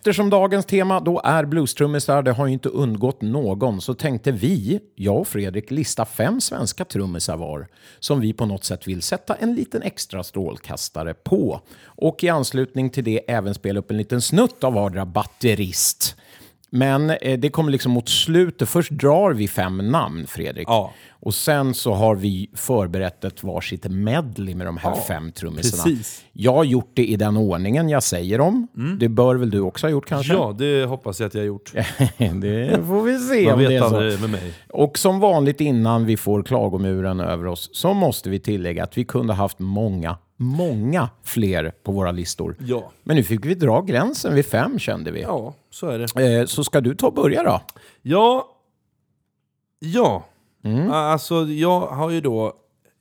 [0.00, 4.80] Eftersom dagens tema då är bluestrummisar, det har ju inte undgått någon, så tänkte vi,
[4.94, 9.34] jag och Fredrik, lista fem svenska trummisar var som vi på något sätt vill sätta
[9.34, 11.60] en liten extra strålkastare på.
[11.84, 16.16] Och i anslutning till det även spela upp en liten snutt av vardera batterist.
[16.70, 18.68] Men eh, det kommer liksom mot slutet.
[18.68, 20.68] Först drar vi fem namn, Fredrik.
[20.68, 20.92] Ja.
[21.22, 25.82] Och sen så har vi förberett ett varsitt medley med de här fem trummisarna.
[25.82, 26.24] precis.
[26.32, 28.68] Jag har gjort det i den ordningen jag säger dem.
[28.98, 30.32] Det bör väl du också ha gjort kanske?
[30.32, 31.72] Ja, det hoppas jag att jag har gjort.
[32.18, 34.20] det får vi se Man om det är så.
[34.20, 34.52] med mig.
[34.68, 39.04] Och som vanligt innan vi får klagomuren över oss så måste vi tillägga att vi
[39.04, 42.56] kunde haft många, många fler på våra listor.
[42.58, 42.92] Ja.
[43.02, 45.20] Men nu fick vi dra gränsen vid fem kände vi.
[45.20, 46.38] Ja, så är det.
[46.40, 47.60] Eh, så ska du ta och börja då?
[48.02, 48.48] Ja.
[49.78, 50.26] Ja.
[50.64, 50.90] Mm.
[50.90, 52.46] Alltså, jag har ju då...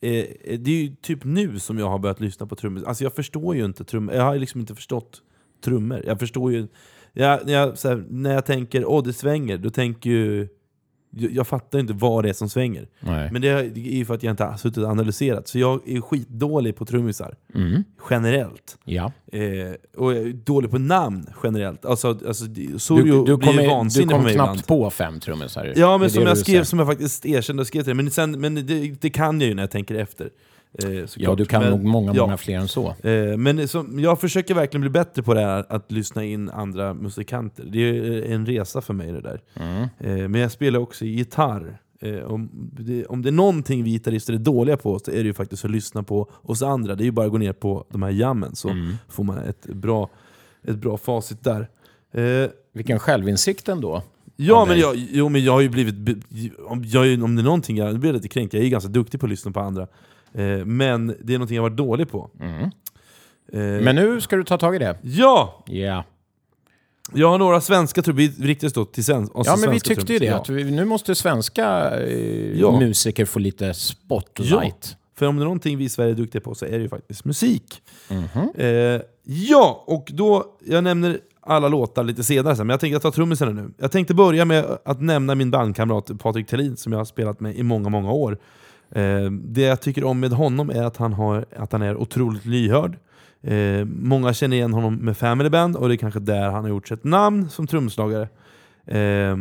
[0.02, 0.26] Eh,
[0.60, 2.84] det är ju typ nu som jag har börjat lyssna på trummor.
[2.88, 4.16] Alltså jag förstår ju inte trummor.
[4.16, 5.22] Jag har liksom inte förstått
[5.64, 6.04] trummor.
[6.06, 6.68] Jag förstår ju...
[7.14, 10.48] Jag, när, jag, här, när jag tänker åh det svänger, då tänker ju...
[11.12, 12.88] Jag, jag fattar inte vad det är som svänger.
[13.00, 13.30] Nej.
[13.32, 15.48] Men det är ju för att jag inte har suttit och analyserat.
[15.48, 17.36] Så jag är skitdålig på trummisar.
[17.56, 17.84] Mm.
[18.10, 18.78] Generellt.
[18.86, 19.12] Ja.
[19.32, 19.42] Eh,
[19.98, 21.86] och jag är dålig på namn generellt.
[21.86, 24.50] Alltså, alltså, det- Du, Sorio du blir ju kom, du vansinnig på kom mig knappt
[24.50, 24.68] ibland.
[24.68, 25.74] på fem trummisar.
[25.76, 28.04] Ja, men som du jag skrev, som jag faktiskt erkände och skrev till dig.
[28.04, 30.30] Men, sen, men det, det kan jag ju när jag tänker efter.
[30.84, 32.22] Eh, Ja, du kan men, nog många, ja.
[32.24, 32.96] många fler än så.
[33.04, 36.94] Eh, men som, jag försöker verkligen bli bättre på det här att lyssna in andra
[36.94, 37.64] musikanter.
[37.72, 39.42] Det är en resa för mig det där.
[39.54, 39.82] Mm.
[40.00, 41.80] Eh, men jag spelar också gitarr.
[42.02, 45.22] Eh, om, det, om det är någonting vi gitarrister är dåliga på så är det
[45.24, 46.96] ju faktiskt att lyssna på oss andra.
[46.96, 48.94] Det är ju bara att gå ner på de här jammen så Mm.
[49.10, 50.10] får man ett bra,
[50.68, 51.70] ett bra facit där.
[52.14, 54.04] Eh, Vilken självinsikt ändå.
[54.36, 55.96] Ja, men jag, jo, men jag har ju blivit...
[56.68, 59.26] Om, jag, om det är någonting jag blir lite kränkt, jag är ganska duktig på
[59.26, 59.88] att lyssna på andra.
[60.34, 62.30] Eh, men det är någonting jag varit dålig på.
[63.54, 64.98] Eh, Men nu ska du ta tag i det.
[65.02, 65.64] Ja!
[65.68, 66.04] Ja.
[67.14, 69.96] Jag har några svenska trummor, vi riktigt då till sen, alltså Ja, men vi svenska
[69.96, 70.26] tyckte ju det.
[70.26, 72.80] trummisar, Att vi, nu måste svenska eh, Ja.
[72.80, 74.96] musiker få lite spotlight.
[75.16, 76.90] För om det är någonting vi i Sverige är duktiga på så är det ju
[76.90, 77.82] faktiskt musik.
[78.10, 78.50] Mhm.
[78.56, 83.12] Eh, ja, och då, jag nämner alla låtar lite senare sen, men jag tänkte ta
[83.12, 83.72] trummisarna nu.
[83.78, 87.56] Jag tänkte börja med att nämna min bandkamrat Patrik Thelin som jag har spelat med
[87.56, 88.38] i många, många år.
[88.92, 92.46] Eh, det jag tycker om med honom är att han, har, att han är otroligt
[92.46, 92.98] lyhörd.
[93.42, 96.70] Eh, många känner igen honom med Family Band och det är kanske där han har
[96.70, 98.30] gjort sitt namn som trumslagare.
[98.88, 99.36] Eh,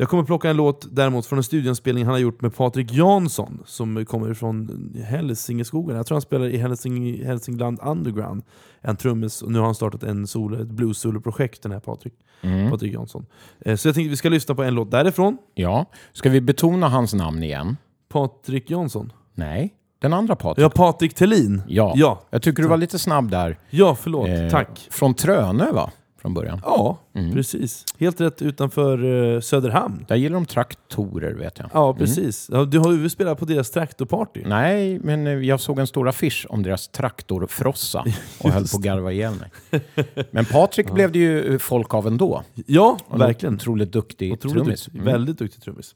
[0.00, 3.62] jag kommer plocka en låt däremot från en studioinspelning han har gjort med Patrik Jansson
[3.66, 5.96] som kommer från Hälsingeskogen.
[5.96, 8.42] Jag tror han spelar i Hälsing, Hälsingland Underground.
[8.80, 12.70] En trummis och nu har han startat en solo, ett blues-solo-projekt den här Patrik, Mm.
[12.70, 13.26] Patrik Jansson.
[13.60, 15.38] Eh, Så jag tänkte vi ska lyssna på en låt därifrån.
[15.54, 15.86] Ja.
[16.12, 17.76] Ska vi betona hans namn igen?
[18.08, 19.12] Patrik Jansson.
[19.34, 19.74] Nej.
[20.00, 20.64] Den andra Patrik.
[20.64, 21.62] Ja, Patrik Thelin.
[21.68, 21.92] Ja.
[21.96, 23.58] Ja, Jag tycker du var lite snabb där.
[23.70, 24.28] ja förlåt.
[24.28, 24.88] Eh, Tack.
[24.90, 25.90] Från Trönö va?
[26.20, 26.60] Från början.
[26.64, 27.32] Ja, Mm.
[27.32, 27.84] precis.
[27.98, 30.04] Helt rätt utanför eh, Söderhamn.
[30.08, 31.70] Där gillar de traktorer vet jag.
[31.72, 32.48] Ja, precis.
[32.52, 34.42] Ja, du har ju spelat på deras traktorparty.
[34.46, 38.04] Nej, men eh, jag såg en stor affisch om deras traktorfrossa
[38.40, 39.82] och höll på att garva ihjäl mig.
[40.30, 42.42] Men Patrik blev det ju eh, folk av ändå.
[42.66, 43.54] Ja, verkligen.
[43.54, 44.84] Otroligt duktig Otroligt trummis.
[44.84, 45.00] duktig.
[45.00, 45.12] Mm.
[45.12, 45.94] Väldigt duktig trummis.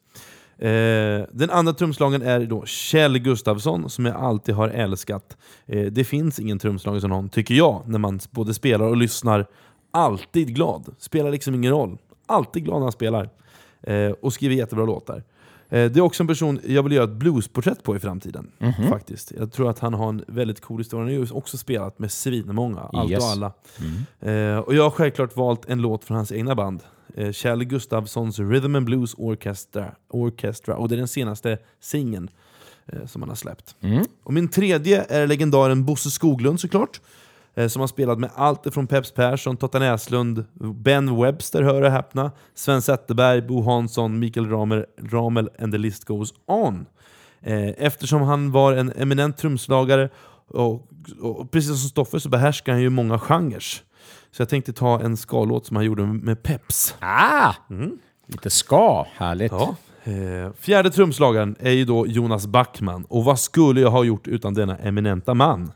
[0.59, 5.37] Eh, den andra trumslagen är då Kjell Gustafsson, som jag alltid har älskat.
[5.67, 9.47] Eh, det finns ingen trumslagare som någon, tycker jag, när man både spelar och lyssnar.
[9.91, 10.95] Alltid glad.
[10.99, 11.99] Spelar liksom ingen roll.
[12.27, 13.31] Alltid glad när han spelar.
[13.83, 15.23] Eh, och skriver jättebra låtar.
[15.73, 18.51] Eh, Det är också en person jag vill göra ett bluesporträtt på i framtiden.
[18.89, 19.33] faktiskt.
[19.39, 21.17] Jag tror att han har en väldigt cool historia.
[21.19, 23.23] Han har också spelat med svinmånga, allt Yes.
[23.25, 23.53] och alla.
[24.21, 26.81] Eh, och jag har självklart valt en låt från hans egna band.
[27.17, 29.95] Eh, Kjell Gustafssons Rhythm and Blues Orchestra.
[30.09, 30.77] Orchestra.
[30.77, 32.31] Och det är den senaste singeln
[32.87, 33.77] eh, som han har släppt.
[34.23, 37.01] Och min tredje är legendaren Bosse Skoglund såklart.
[37.55, 41.91] Eh, som har spelat med allt ifrån Peps Persson, Totta Näslund, Ben Webster, hör och
[41.91, 46.87] häpna, Sven Zetterberg, Bo Hansson, Mikael Ramel, Ramel and the list goes on.
[47.41, 50.09] Eh, eftersom han var en eminent trumslagare
[50.49, 50.89] och,
[51.21, 53.61] och precis som Stoffe så behärskar han ju många genrer.
[54.31, 56.95] Så jag tänkte ta en skalåt som han gjorde med Peps.
[57.01, 57.55] Ah!
[58.27, 59.53] Lite ska, härligt.
[59.53, 59.77] Ja.
[60.05, 64.55] Eh, fjärde trumslagaren är ju då Jonas Backman, och vad skulle jag ha gjort utan
[64.55, 65.73] denna eminenta man?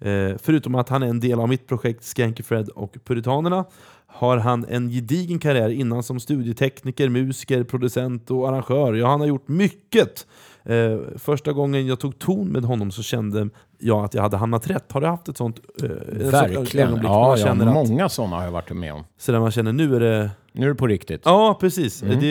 [0.00, 3.64] Eh, förutom att han är en del av mitt projekt Skanky Fred och Puritanerna
[4.06, 8.94] har han en gedigen karriär innan som studietekniker, musiker, producent och arrangör.
[8.94, 10.26] Ja, han har gjort mycket!
[10.64, 14.70] Eh, första gången jag tog ton med honom så kände jag att jag hade hamnat
[14.70, 14.92] rätt.
[14.92, 16.90] Har du haft ett sånt eh, sånt Verkligen.
[16.94, 19.04] när Ja, ja, känner att, många sådana har jag varit med om.
[19.18, 21.22] så där man känner nu är det Nu är det på riktigt.
[21.24, 22.00] Ja, precis.
[22.00, 22.26] Det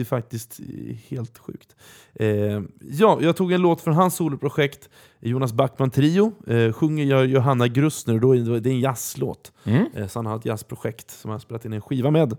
[0.00, 0.60] är faktiskt
[1.08, 1.76] helt sjukt.
[2.14, 2.26] Eh,
[2.90, 4.88] ja, jag tog en låt från hans soloprojekt,
[5.20, 6.32] Jonas Backman Trio.
[6.46, 9.52] Eh, sjunger jag Johanna Grussner, då är det en jazzlåt.
[9.94, 12.36] Eh, så han har ett jazzprojekt som han spelat in en skiva med.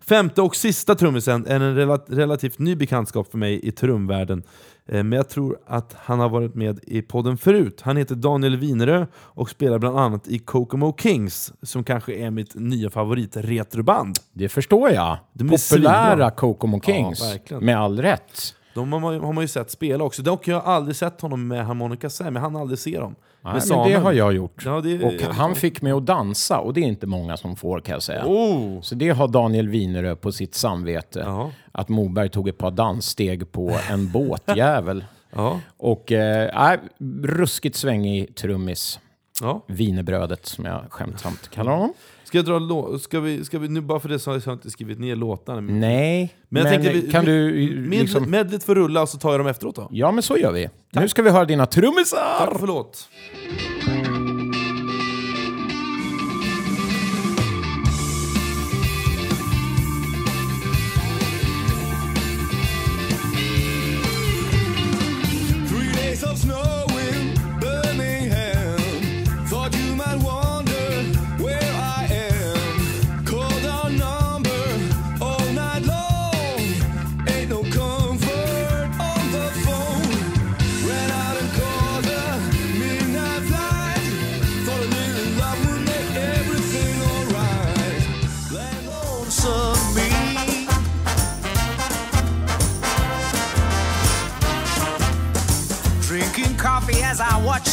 [0.00, 4.42] Femte och sista trummisen är en rela- relativt ny bekantskap för mig i trumvärlden.
[4.86, 7.80] Eh, Men jag tror att han har varit med i podden förut.
[7.84, 12.54] Han heter Daniel Winerö och spelar bland annat i Kokomo Kings, som kanske är mitt
[12.54, 14.16] nya favorit-retroband.
[14.32, 15.18] Det förstår jag.
[15.32, 16.30] De är Populära.
[16.30, 17.22] Kokomo Kings.
[17.48, 18.54] Ja, med all rätt.
[18.74, 20.22] De har man, ju- har man ju sett spela också.
[20.22, 23.14] Dock har jag aldrig sett honom med harmonika men han aldrig se dem.
[23.42, 23.90] Nej, men Samuel.
[23.92, 24.62] det har jag gjort.
[24.64, 27.80] Ja, det- och han fick mig att dansa och det är inte många som får
[27.80, 28.24] kan jag säga.
[28.26, 28.80] Oh.
[28.80, 31.22] Så det har Daniel Winerö på sitt samvete.
[31.26, 31.50] Ja.
[31.72, 35.04] Att Moberg tog ett par danssteg på en båtjävel.
[35.34, 35.60] Ja.
[35.76, 36.78] Och eh,
[37.22, 39.00] ruskigt svängig trummis.
[39.40, 39.64] Ja.
[39.66, 41.92] Vinerbrödet som jag skämtsamt kallar honom.
[42.28, 44.54] Ska jag dra lå- ska vi, ska vi, nu bara för det så har jag
[44.54, 45.60] inte skrivit ner låtarna.
[45.60, 48.30] Men, Nej, men, jag tänkte vi- kan vi- du med, liksom...
[48.30, 49.88] Medlet får rulla och så tar jag dem efteråt då.
[49.92, 50.68] Ja, men så gör vi.
[50.92, 52.36] Nu ska vi höra dina trummisar!
[52.38, 53.08] Tack, förlåt.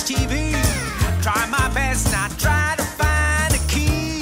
[0.05, 0.53] TV.
[1.23, 4.21] Try my best, not try to find a key.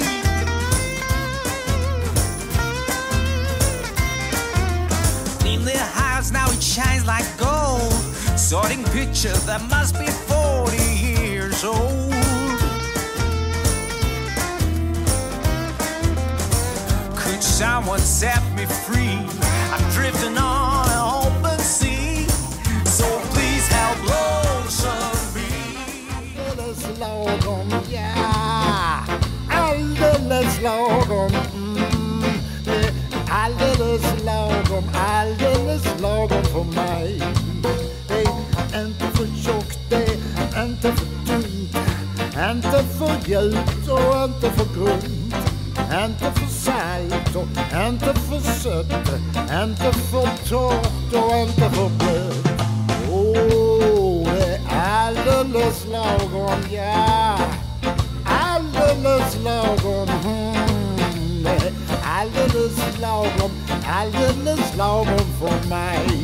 [5.46, 7.92] In the house now it shines like gold.
[8.38, 12.12] Sorting pictures that must be 40 years old.
[17.14, 19.18] Could someone set me free?
[19.70, 20.43] I'm drifting on
[43.52, 45.34] för och inte för grunt.
[46.04, 47.48] Inte för salt och
[47.86, 48.86] inte för sött.
[49.62, 52.62] Inte för torrt och inte för blött.
[53.12, 57.38] Åh, det är alldeles lagom, ja.
[58.24, 60.08] Alldeles lagom.
[60.24, 61.72] Mm, det är
[62.04, 63.50] alldeles lagom,
[63.86, 66.23] alldeles lagom för mig.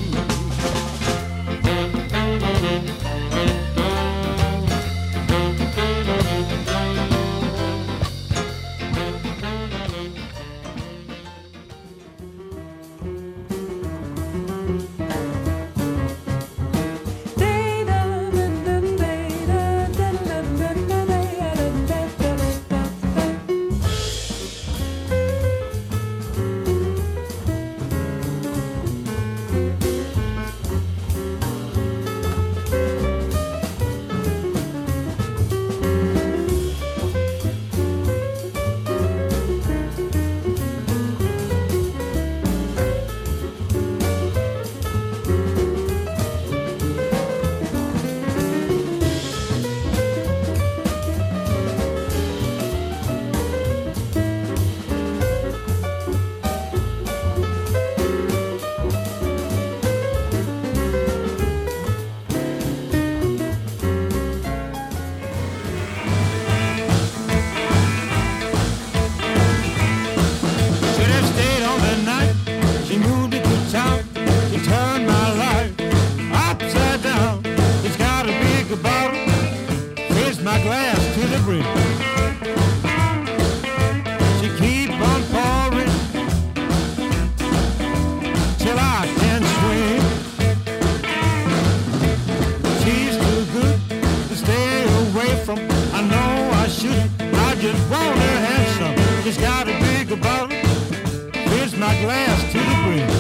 [102.10, 103.10] Glass to the brim.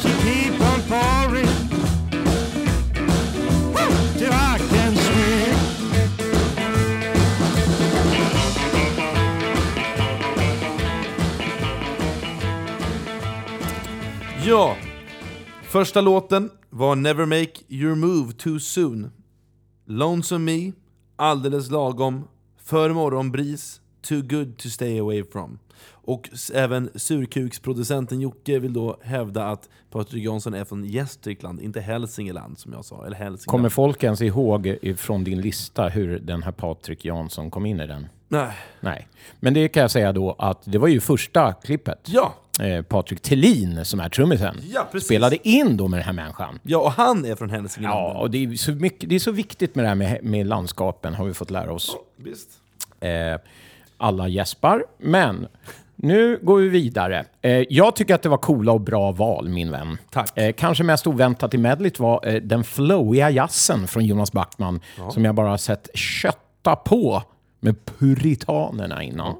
[0.00, 1.56] She keep on pouring
[4.18, 5.56] till I can swim.
[14.46, 14.76] Ja,
[15.62, 19.10] första låten var Never Make Your Move Too Soon.
[19.86, 20.72] Lonesome Me,
[21.16, 22.28] Alldeles Lagom,
[22.64, 25.58] För Morgonbris, Too Good To Stay Away From.
[26.06, 32.58] Och även surkuksproducenten Jocke vill då hävda att Patrik Jansson är från Gästrikland, inte Hälsingeland
[32.58, 33.06] som jag sa.
[33.06, 33.46] Eller Hälsingland.
[33.46, 37.86] Kommer folk ens ihåg från din lista hur den här Patrik Jansson kom in i
[37.86, 38.06] den?
[38.28, 38.50] Nej.
[38.80, 39.08] Nej.
[39.40, 42.00] Men det kan jag säga då att det var ju första klippet.
[42.06, 46.58] Ja, Eh, Patrik Tellin, som är trummisen, Ja, spelade in då med den här människan.
[46.62, 47.94] ja, och han är från Hälsingland.
[47.94, 50.46] Ja, och det är, så mycket, det är så viktigt med det här med, med
[50.46, 51.96] landskapen, har vi fått lära oss.
[52.16, 52.48] Visst.
[53.00, 53.10] Eh,
[53.96, 54.84] alla gäspar.
[54.98, 55.46] Men
[55.96, 57.24] nu går vi vidare.
[57.42, 59.98] Eh, jag tycker att det var coola och bra val, min vän.
[60.10, 60.38] Tack.
[60.38, 64.80] Eh, kanske mest oväntat i medlet var eh, den flowiga jazzen från Jonas Backman,
[65.10, 67.22] som jag bara har sett kötta på
[67.60, 69.34] med puritanerna innan.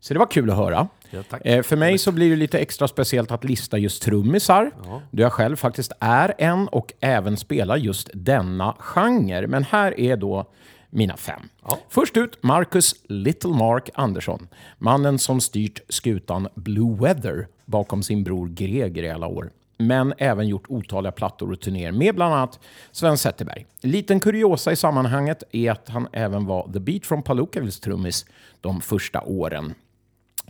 [0.00, 0.88] Så det var kul att höra.
[1.10, 1.38] Ja.
[1.44, 4.70] Eh, för mig så blir det lite extra speciellt att lista just trummisar.
[5.10, 9.46] Då jag själv faktiskt är en och även spelar just denna genre.
[9.46, 10.46] Men här är då
[10.94, 11.40] mina fem.
[11.88, 14.48] Först ut Marcus Little Mark Andersson.
[14.78, 19.50] Mannen som styrt skutan Blue Weather bakom sin bror Greger i alla år.
[19.78, 22.60] Men även gjort otaliga plattor och turnéer med bland annat
[22.92, 23.66] Sven Zetterberg.
[23.80, 28.26] Liten kuriosa i sammanhanget är att han även var The Beat from Palookavils trummis
[28.60, 29.74] de första åren.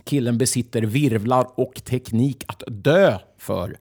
[0.03, 3.77] Killen besitter virvlar och teknik att dö för.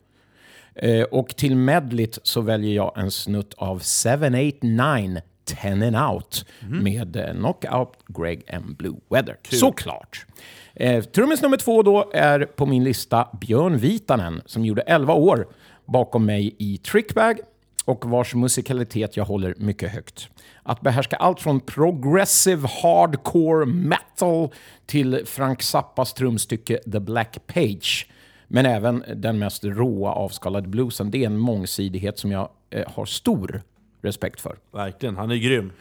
[0.75, 7.17] Eh, och till medlit så väljer jag en snutt av 789 10 and out med
[7.17, 9.37] eh, Knockout Greg and Blue Weather.
[9.51, 10.27] Såklart!
[10.75, 15.47] Eh, trummis nummer två då är på min lista Björn Vitanen som gjorde 11 år
[15.85, 17.39] bakom mig i Trickbag
[17.85, 20.29] och vars musikalitet jag håller mycket högt.
[20.63, 24.49] Att behärska allt från progressive hardcore metal
[24.87, 28.09] till Frank Zappas trumstycke The Black Page.
[28.49, 31.11] Men även den mest råa avskalade bluesen.
[31.11, 33.63] Det är en mångsidighet som jag eh, har stor
[34.05, 34.57] respekt för.
[34.73, 35.73] Verkligen, han är grym.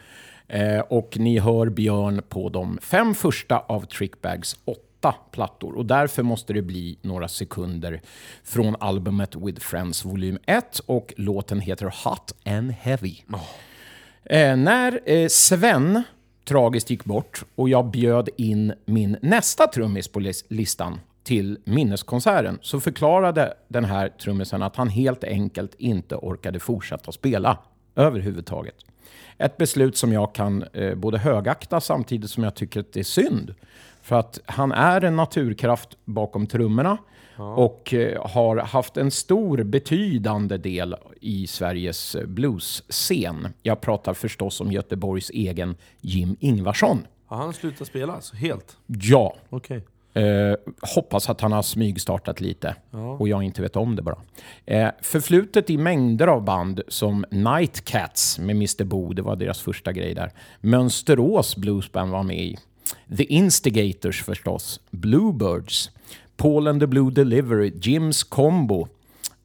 [0.48, 5.76] Eh, och ni hör Björn på de fem första av Trickbags åtta plattor.
[5.76, 8.00] Och därför måste det bli några sekunder
[8.44, 13.16] från albumet With Friends volym 1 och låten heter Hot and Heavy.
[14.24, 16.02] Eh, när eh, Sven
[16.44, 22.58] tragiskt gick bort och jag bjöd in min nästa trummis på lis- listan till minneskonserten
[22.62, 27.58] så förklarade den här trummisen att han helt enkelt inte orkade fortsätta spela
[27.96, 28.74] överhuvudtaget.
[29.38, 33.04] Ett beslut som jag kan eh, både högakta samtidigt som jag tycker att det är
[33.04, 33.54] synd.
[34.02, 36.98] För att han är en naturkraft bakom trummorna
[37.36, 43.48] och eh, har haft en stor betydande del i Sveriges eh, bluesscen.
[43.62, 47.06] Jag pratar förstås om Göteborgs egen Jim Ingvarsson.
[47.26, 48.76] Har han slutat spela alltså, helt?
[48.86, 49.84] Ja, Okej.
[50.14, 52.74] Eh, hoppas att han har smygstartat lite
[53.18, 54.18] och jag inte vet om det bara.
[54.66, 59.60] Eh, förflutet i mängder av band som Night Cats med Mr Bo, det var deras
[59.60, 60.32] första grej där.
[60.60, 62.56] Mönsterås Bluesband var med i.
[63.16, 64.80] The Instigators förstås.
[64.90, 65.90] Bluebirds.
[66.36, 67.72] Paul and the Blue Delivery.
[67.82, 68.88] Jims Combo.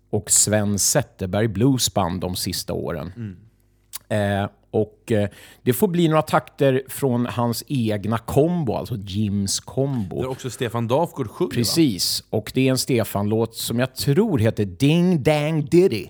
[0.09, 3.37] Och Sven Zetterberg Bluesband de sista åren.
[4.09, 5.29] Eh, och eh,
[5.61, 10.21] det får bli några takter från hans egna kombo, alltså Jims kombo.
[10.21, 11.55] Där också Stefan Dafgård sjunger va?
[11.55, 16.07] Precis, och det är en Stefan-låt som jag tror heter Ding Dang Diddy.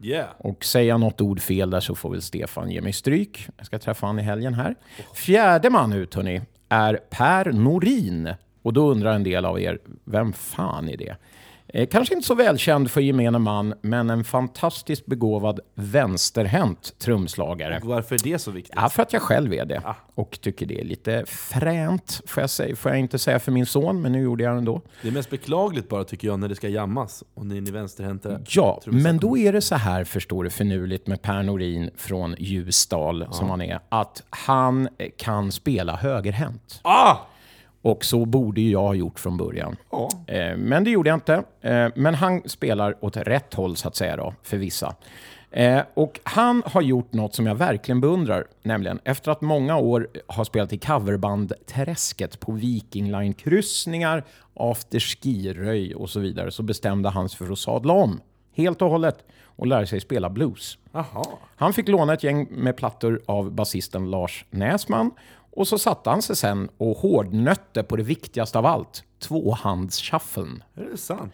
[0.00, 0.28] Yeah.
[0.38, 3.48] Och säger jag något ord fel där så får väl Stefan ge mig stryk.
[3.56, 4.74] Jag ska träffa han i helgen här.
[5.14, 8.34] Fjärde man ut, hörni, är Per Norin.
[8.62, 11.16] Och då undrar en del av er, vem fan är det?
[11.74, 17.80] Eh, kanske inte så välkänd för gemene man, men en fantastiskt begåvad vänsterhänt trumslagare.
[17.82, 18.74] Varför är det så viktigt?
[18.76, 19.82] Ja, för att jag själv är det.
[20.14, 23.66] Och tycker det är lite fränt, får jag, säga, får jag inte säga för min
[23.66, 24.80] son, men nu gjorde jag det ändå.
[25.02, 28.40] Det är mest beklagligt bara tycker jag när det ska jammas och ni, ni vänsterhänta
[28.48, 33.26] Ja, men då är det så här, förstår du, finurligt med Per Norin från Ljusdal,
[33.30, 36.80] som han är, att han kan spela högerhänt.
[36.82, 37.16] Ah!
[37.82, 39.76] Och så borde ju jag ha gjort från början.
[40.26, 41.42] Eh, Men det gjorde jag inte.
[41.60, 44.94] Eh, Men han spelar åt rätt håll, så att säga, då, för vissa.
[45.50, 50.08] Eh, och han har gjort något som jag verkligen beundrar, nämligen efter att många år
[50.26, 54.24] ha spelat i coverband Träsket på Viking Line-kryssningar,
[54.54, 58.20] after ski-röj och så vidare, så bestämde han sig för att sadla om
[58.56, 60.78] helt och hållet och lära sig spela blues.
[60.92, 61.24] Jaha.
[61.56, 65.10] Han fick låna ett gäng med plattor av basisten Lars Näsman
[65.58, 70.62] och så satte han sig sen och hårdnötte på det viktigaste av allt, tvåhandsshufflen.
[70.74, 71.32] Är det sant?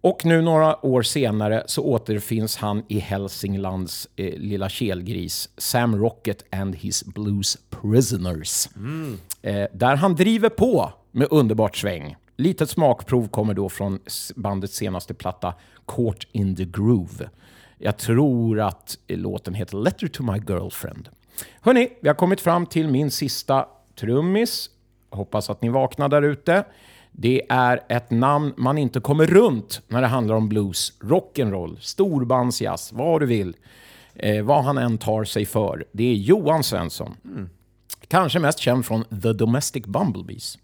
[0.00, 6.44] Och nu några år senare så återfinns han i Hälsinglands eh, lilla kelgris Sam Rocket
[6.50, 8.68] and his Blues Prisoners.
[9.42, 12.16] Eh, där han driver på med underbart sväng.
[12.36, 13.98] Litet smakprov kommer då från
[14.36, 15.54] bandets senaste platta
[15.86, 17.30] Caught in the Groove.
[17.78, 21.08] Jag tror att eh, låten heter Letter to my girlfriend.
[21.60, 23.66] Hörni, vi har kommit fram till min sista
[24.00, 24.70] trummis.
[25.10, 26.64] Hoppas att ni vaknar där ute.
[27.12, 32.92] Det är ett namn man inte kommer runt när det handlar om blues, rock'n'roll, storbandsjazz,
[32.92, 33.56] vad du vill.
[34.14, 35.84] Eh, vad han än tar sig för.
[35.92, 37.16] Det är Johan Svensson.
[38.08, 40.58] Kanske mest känd från The Domestic Bumblebees.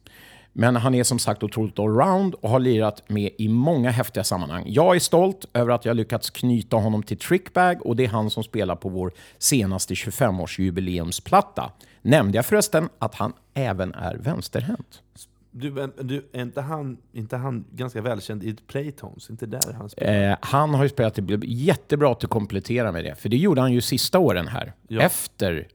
[0.57, 4.64] Men han är som sagt otroligt allround och har lirat med i många häftiga sammanhang.
[4.66, 8.30] Jag är stolt över att jag lyckats knyta honom till Trickbag och det är han
[8.30, 11.70] som spelar på vår senaste 25-årsjubileumsplatta.
[12.02, 15.02] Nämnde jag förresten att han även är vänsterhänt?
[15.50, 19.30] Du, du, är inte han, inte han ganska välkänd i Playtones?
[19.30, 20.30] Inte där han spelar?
[20.30, 23.72] Eh, han har ju spelat, jättebra att du kompletterar med det, för det gjorde han
[23.72, 25.00] ju sista åren här, Ja.
[25.00, 25.68] efter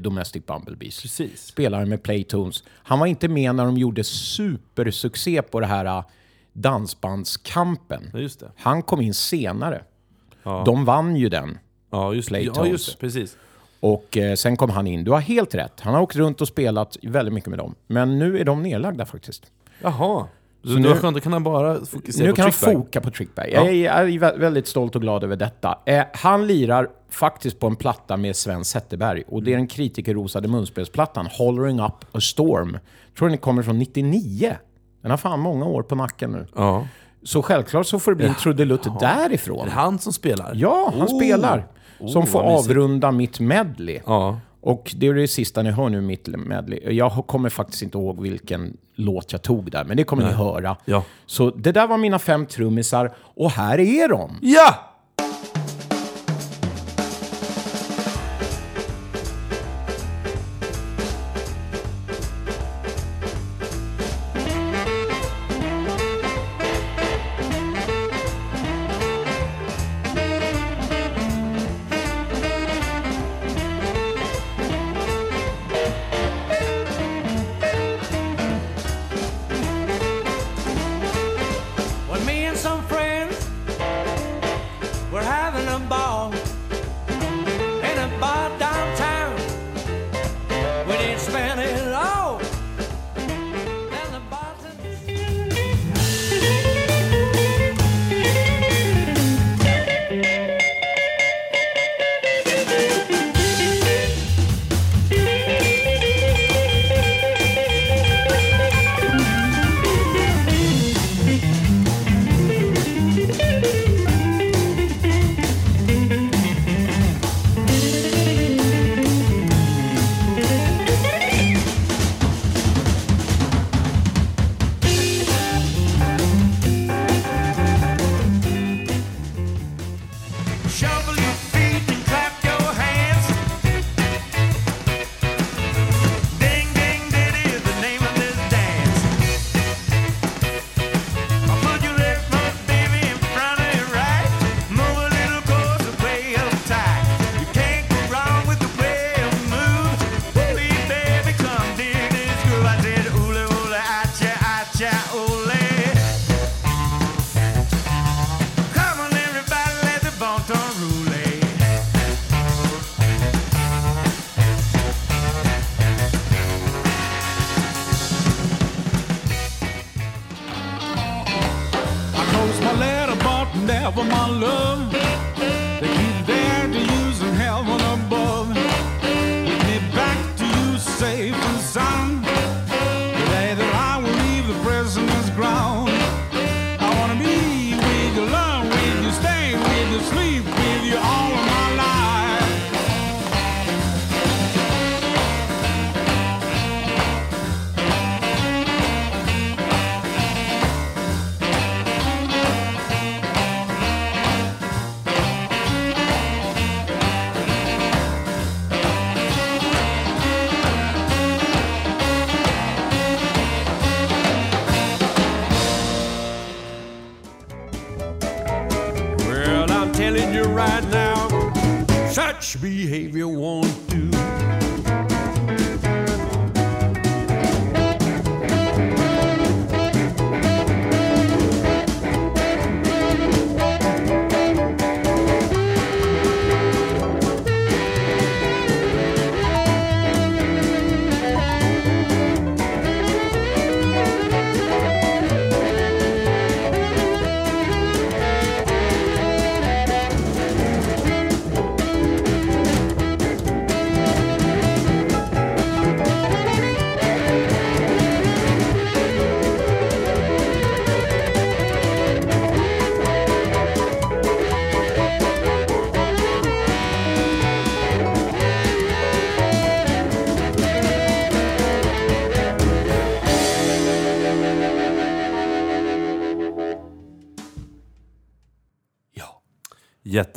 [0.00, 1.02] Domestic Bumblebees.
[1.02, 1.46] Precis.
[1.46, 2.64] Spelare med Playtones.
[2.68, 6.04] Han var inte med när de gjorde supersuccé på det här eh,
[6.52, 8.10] dansbandskampen.
[8.12, 8.52] Ja, just det.
[8.56, 9.84] Han kom in senare.
[10.42, 10.62] Ja.
[10.66, 11.58] De vann ju den.
[11.90, 12.70] Ja, just, ja, Playtones.
[12.70, 12.98] just.
[12.98, 13.36] Precis.
[13.80, 15.04] Och eh, sen kom han in.
[15.04, 15.80] Du har helt rätt.
[15.80, 17.74] Han har åkt runt och spelat väldigt mycket med dem.
[17.86, 19.46] Men nu är de nedlagda faktiskt.
[19.80, 20.26] Jaha.
[20.64, 23.10] Så, nu, nu- skönt, då kan han bara fokusera Nu på kan han foka på
[23.10, 23.46] Trickbag.
[23.52, 25.78] Jag är, jag är vä- väldigt stolt och glad över detta.
[25.86, 29.22] Eh, han lirar faktiskt på en platta med Sven Zetterberg.
[29.28, 32.78] Och det är den kritikerrosade munspelsplattan Hollering Up a Storm.
[33.18, 34.56] tror den kommer från 99.
[35.02, 36.46] Den har fan många år på nacken nu.
[36.56, 36.86] Ja.
[37.22, 39.64] Så självklart så får det bli en trudelutt Är därifrån.
[39.66, 40.52] det han som spelar?
[40.54, 41.16] Ja, han Oh.
[41.18, 41.66] spelar.
[41.98, 44.00] Som Oh, får avrunda mitt medley.
[44.06, 44.40] Ja.
[44.62, 46.92] Och det är det sista ni hör nu, mitt medley.
[46.92, 50.76] Jag kommer faktiskt inte ihåg vilken låt jag tog där, men det kommer ni höra.
[50.84, 51.04] Ja.
[51.26, 54.38] Så det där var mina fem trummisar, och här är de!
[54.42, 54.91] Ja!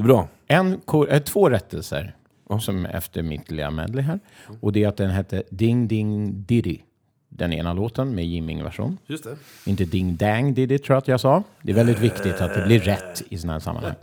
[0.05, 0.27] Jättebra.
[0.47, 2.15] En, eh, två rättelser
[2.59, 4.19] som efter mitt lilla medley här.
[4.61, 6.77] Och det är att den hette Ding Ding Diddy.
[7.29, 8.97] Den ena låten med Jim Ingvarsson.
[9.07, 9.35] Just det.
[9.65, 11.43] Inte Ding Dang Diddy tror jag att jag sa.
[11.61, 13.93] Det är väldigt viktigt att det blir rätt i sådana här sammanhang.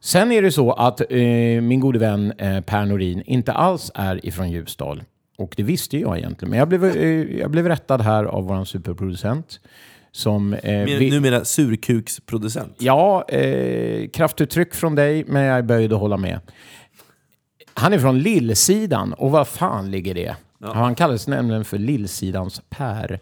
[0.00, 1.18] Sen är det så att eh,
[1.60, 5.02] min gode vän eh, Per Norin inte alls är ifrån Ljusdal.
[5.38, 6.50] Och det visste jag egentligen.
[6.50, 9.60] Men jag blev, eh, jag blev rättad här av vår superproducent.
[10.18, 12.74] Som, eh, Men vi- Numera surkuksproducent.
[12.78, 16.40] Ja, eh, kraftuttryck från dig, men jag är böjd att hålla med.
[17.74, 20.36] Han är från Lillsidan, och vad fan ligger det?
[20.60, 23.20] Han kallas nämligen för Lillsidans Per.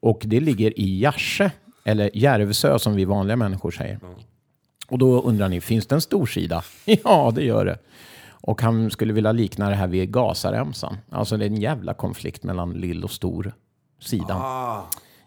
[0.00, 1.50] Och det ligger i Järse,
[1.84, 3.98] eller Järvsö som vi vanliga människor säger.
[4.88, 6.62] Och då undrar ni, finns det en storsida?
[7.04, 7.78] ja, det gör det.
[8.30, 10.96] Och han skulle vilja likna det här vid Gazaremsan.
[11.10, 13.52] Alltså det är en jävla konflikt mellan lill och stor
[14.00, 14.40] sidan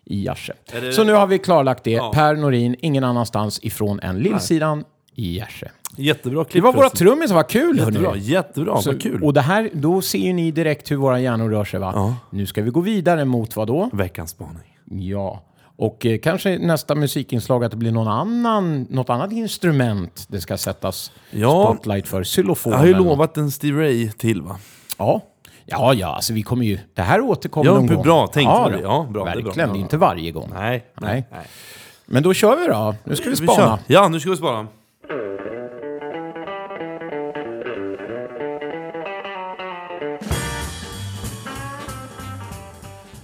[0.06, 0.54] i Järse.
[0.92, 2.00] Så nu har vi klarlagt det.
[2.14, 4.84] Per Norin, ingen annanstans ifrån än lillsidan
[5.16, 5.72] i Järse.
[5.98, 6.54] Jättebra klipp.
[6.54, 8.22] Det var våra trummisar, vad kul Jättebra, hörni.
[8.22, 8.82] jättebra.
[8.82, 9.24] Så- vad kul.
[9.24, 11.92] Och det här, då ser ju ni direkt hur våra hjärnor rör sig va?
[11.96, 12.16] Ja.
[12.30, 13.90] Nu ska vi gå vidare mot vad då?
[13.94, 14.78] Veckans spaning.
[14.86, 15.44] Ja.
[15.76, 20.58] Och eh, kanske nästa musikinslag att det blir någon annan, något annat instrument det ska
[20.58, 21.64] sättas Ja.
[21.74, 22.24] spotlight för.
[22.24, 22.72] Xylofon.
[22.74, 24.58] Jag har ju lovat en Steve Ray till va?
[24.98, 25.22] Ja.
[25.66, 26.80] Ja, ja, alltså vi kommer ju...
[26.94, 28.04] Det här återkommer Ja, någon bra, gång.
[28.04, 28.80] bra, tänkte ja, på det.
[28.82, 29.74] Ja, bra, det är Verkligen, bra.
[29.74, 30.52] det är inte varje gång.
[30.54, 30.86] Nej.
[31.02, 31.24] Nej.
[32.06, 32.96] Men då kör vi då.
[33.04, 33.56] Nu ska vi Vi spana.
[33.58, 33.80] kör.
[33.88, 34.68] Ja, nu ska vi spara.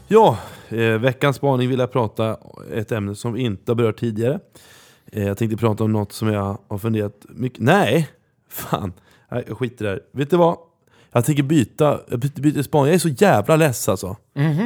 [0.08, 0.38] Ja,
[0.70, 2.38] eh, veckans spaning vill jag prata
[2.74, 4.40] ett ämne som vi inte har berört tidigare.
[5.12, 7.60] Eh, jag tänkte prata om något som jag har funderat mycket...
[7.60, 8.10] Nej!
[8.50, 8.94] Fan,
[9.32, 10.00] Nej, jag skiter här.
[10.12, 10.58] Vet du vad?
[11.12, 12.00] Jag tänker byta,
[12.36, 12.88] byter spaning.
[12.88, 14.16] Jag är så jävla less alltså.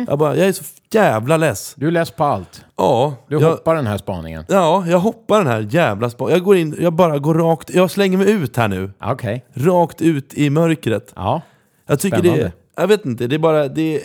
[0.08, 1.74] jag, bara, jag är så jävla less.
[1.78, 2.66] Du läs på allt.
[2.78, 4.46] Ja, Du jag, hoppar den här spaningen.
[4.50, 6.32] Ja, jag hoppar den här jävla spa.
[6.32, 8.92] Jag går in, jag bara går rakt, jag slänger mig ut här nu.
[9.04, 9.46] Okej.
[9.54, 11.14] Rakt ut i mörkret.
[11.16, 11.42] Ja.
[11.88, 12.44] Jag tycker Spännande.
[12.44, 14.00] det, jag vet inte, det är bara, det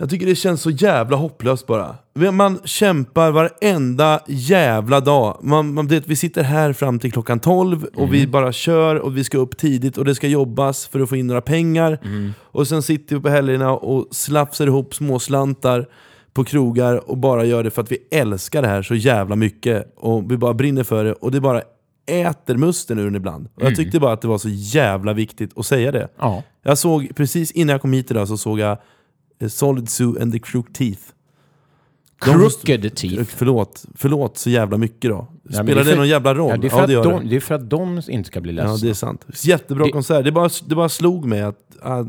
[0.00, 1.96] jag tycker det känns så jävla hopplöst bara.
[2.32, 5.38] Man kämpar varenda jävla dag.
[5.42, 9.16] Man, man, det, vi sitter här fram till klockan 12 och vi bara kör och
[9.16, 11.98] vi ska upp tidigt och det ska jobbas för att få in några pengar.
[12.40, 15.86] Och sen sitter vi på helgerna och slafsar ihop småslantar
[16.32, 19.94] på krogar och bara gör det för att vi älskar det här så jävla mycket.
[19.96, 21.62] Och vi bara brinner för det och det bara
[22.06, 23.48] äter musten ur den ibland.
[23.54, 26.08] Och jag tyckte bara att det var så jävla viktigt att säga det.
[26.18, 26.42] Ja.
[26.62, 28.78] Jag såg, precis innan jag kom hit idag så såg jag
[29.48, 31.00] Solid Zoo and the Crooked Teeth.
[32.24, 33.30] De- Crooked Teeth.
[33.36, 35.26] Förlåt, förlåt så jävla mycket då.
[35.48, 36.50] Spelar det är det, för- någon jävla roll?
[36.50, 37.30] Ja, det, är för det att de, det.
[37.30, 38.70] det är för att de inte ska bli ledsna.
[38.72, 39.26] Ja, det är sant.
[39.42, 40.24] Jättebra Det- konsert.
[40.24, 42.06] Det bara, det bara slog mig att, att,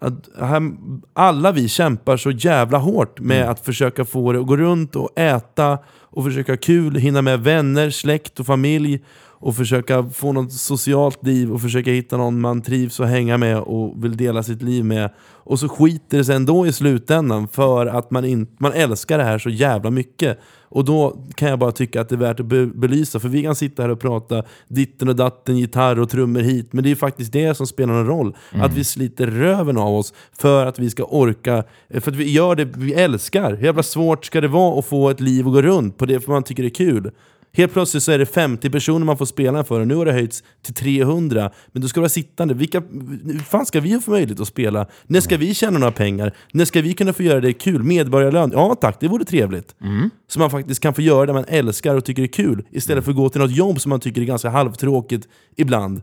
[0.00, 0.72] att här,
[1.12, 3.50] alla vi kämpar så jävla hårt med Mm.
[3.50, 7.40] att försöka få det att gå runt och äta och försöka ha kul, hinna med
[7.40, 9.00] vänner, släkt och familj
[9.40, 13.58] och försöka få något socialt liv och försöka hitta någon man trivs och hänga med
[13.58, 15.10] och vill dela sitt liv med.
[15.20, 19.24] Och så skiter det sig ändå i slutändan för att man, in, man älskar det
[19.24, 20.38] här så jävla mycket.
[20.62, 23.42] Och då kan jag bara tycka att det är värt att be belysa, för vi
[23.42, 26.94] kan sitta här och prata ditten och datten, gitarr och trummor hit, men det är
[26.94, 28.36] faktiskt det som spelar någon roll.
[28.52, 31.64] Att vi sliter röven av oss för att vi ska orka,
[32.00, 33.54] för att vi gör det vi älskar.
[33.54, 36.20] Hur jävla svårt ska det vara att få ett liv att gå runt på det
[36.20, 37.10] för man tycker det är kul?
[37.52, 40.12] Helt plötsligt så är det 50 personer man får spela för och nu har det
[40.12, 41.50] höjts till 300.
[41.72, 42.54] Men då ska du vara sittande.
[42.54, 42.80] Vilka,
[43.24, 44.86] hur fan ska vi få möjlighet att spela?
[45.06, 46.32] När ska vi tjäna några pengar?
[46.52, 47.82] När ska vi kunna få göra det kul?
[47.82, 48.50] Medborgarlön?
[48.54, 49.74] Ja tack, det vore trevligt.
[50.28, 52.64] Så man faktiskt kan få göra det man älskar och tycker är kul.
[52.70, 56.02] Istället för att gå till något jobb som man tycker är ganska halvtråkigt ibland.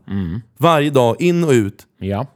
[0.58, 1.86] Varje dag, in och ut.
[2.00, 2.26] Ja.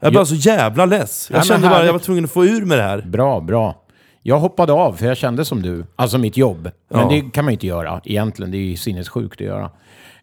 [0.00, 1.28] Jag är bara så jävla less.
[1.30, 3.00] Jag Ja, kände bara att jag var tvungen att få ur med det här.
[3.02, 3.84] Bra, bra.
[4.22, 5.84] Jag hoppade av för jag kände som du.
[5.96, 6.70] Alltså mitt jobb.
[6.88, 7.08] Men Ja.
[7.10, 8.50] det kan man ju inte göra egentligen.
[8.50, 9.64] Det är ju sinnessjukt att göra.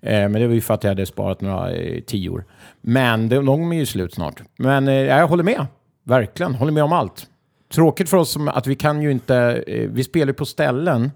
[0.01, 2.45] Eh, men det var ju för att jag hade sparat några eh, tior.
[2.81, 4.41] Men de, är ju slut snart.
[4.57, 5.65] Men eh, jag håller med.
[6.03, 6.55] Verkligen.
[6.55, 7.27] Håller med om allt.
[7.73, 9.63] Tråkigt för oss som, att vi kan ju inte...
[9.89, 11.11] Vi spelar ju på ställen.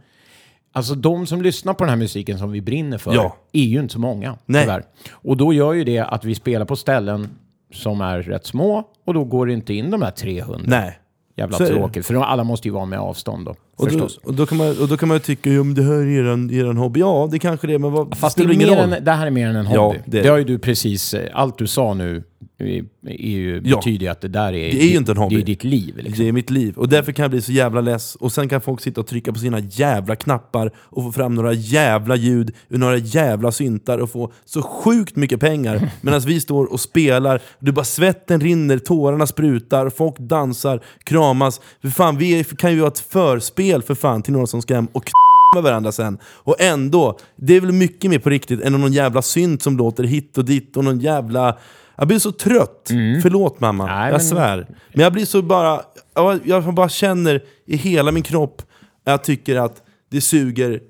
[0.72, 3.36] Alltså de som lyssnar på den här musiken som vi brinner för Ja.
[3.52, 4.38] är ju inte så många.
[4.46, 4.62] Nej.
[4.64, 4.84] Tyvärr.
[5.12, 7.30] Och då gör ju det att vi spelar på ställen
[7.74, 10.60] som är rätt små och då går det inte in de här 300.
[10.68, 11.00] Nej.
[11.40, 12.06] Jävla Så tråkigt.
[12.06, 13.56] För de, alla måste ju vara med avstånd då.
[13.78, 15.84] Och då, och, då kan man, och då kan man ju tycka, ja men det
[15.84, 17.00] här är eran, eran hobby.
[17.00, 19.32] Ja, det kanske det är, men vad, Fast det, är mer än, det här är
[19.32, 20.00] mer än en Ja, hobby.
[20.06, 20.30] det är det, det.
[20.32, 21.14] har ju du precis...
[21.14, 22.24] eh, Allt du sa nu
[22.68, 23.76] ju, Ja.
[23.78, 24.72] betyder ju att det där är...
[24.72, 25.36] Det är ju inte en hobby.
[25.36, 25.98] Det är ditt liv.
[25.98, 26.24] Liksom.
[26.24, 26.78] Det är mitt liv.
[26.78, 28.16] Och därför kan jag bli så jävla less.
[28.16, 31.54] Och sen kan folk sitta och trycka på sina jävla knappar och få fram några
[31.54, 35.92] jävla ljud ur några jävla syntar och få så sjukt mycket pengar.
[36.02, 41.62] Medan vi står och spelar, du bara svetten rinner, tårarna sprutar, folk dansar, kramas.
[41.82, 44.88] För fan, vi kan ju vara ett förspel för fan till några som ska hem
[44.92, 45.12] och
[45.56, 46.18] med varandra sen.
[46.24, 50.04] Och ändå, det är väl mycket mer på riktigt än någon jävla synt som låter
[50.04, 51.58] hit och dit och någon jävla...
[52.00, 52.90] Jag blir så trött.
[53.22, 54.68] Förlåt mamma, Nej, jag men- svär.
[54.94, 55.82] Men jag blir så bara...
[56.16, 58.68] jag- Jag bara känner i hela min kropp att
[59.12, 60.82] jag tycker att det suger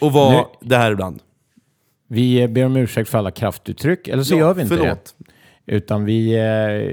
[0.00, 1.22] och vara Nu- det här ibland.
[2.08, 5.14] Vi ber om ursäkt för alla kraftuttryck, eller så Ja, gör vi inte förlåt.
[5.18, 5.76] det.
[5.76, 6.32] Utan vi...
[6.34, 6.40] Eh,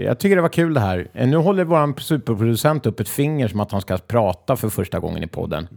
[0.06, 1.08] jag tycker det var kul det här.
[1.14, 5.00] Eh, Nu håller vår superproducent upp ett finger som att han ska prata för första
[5.00, 5.68] gången i podden.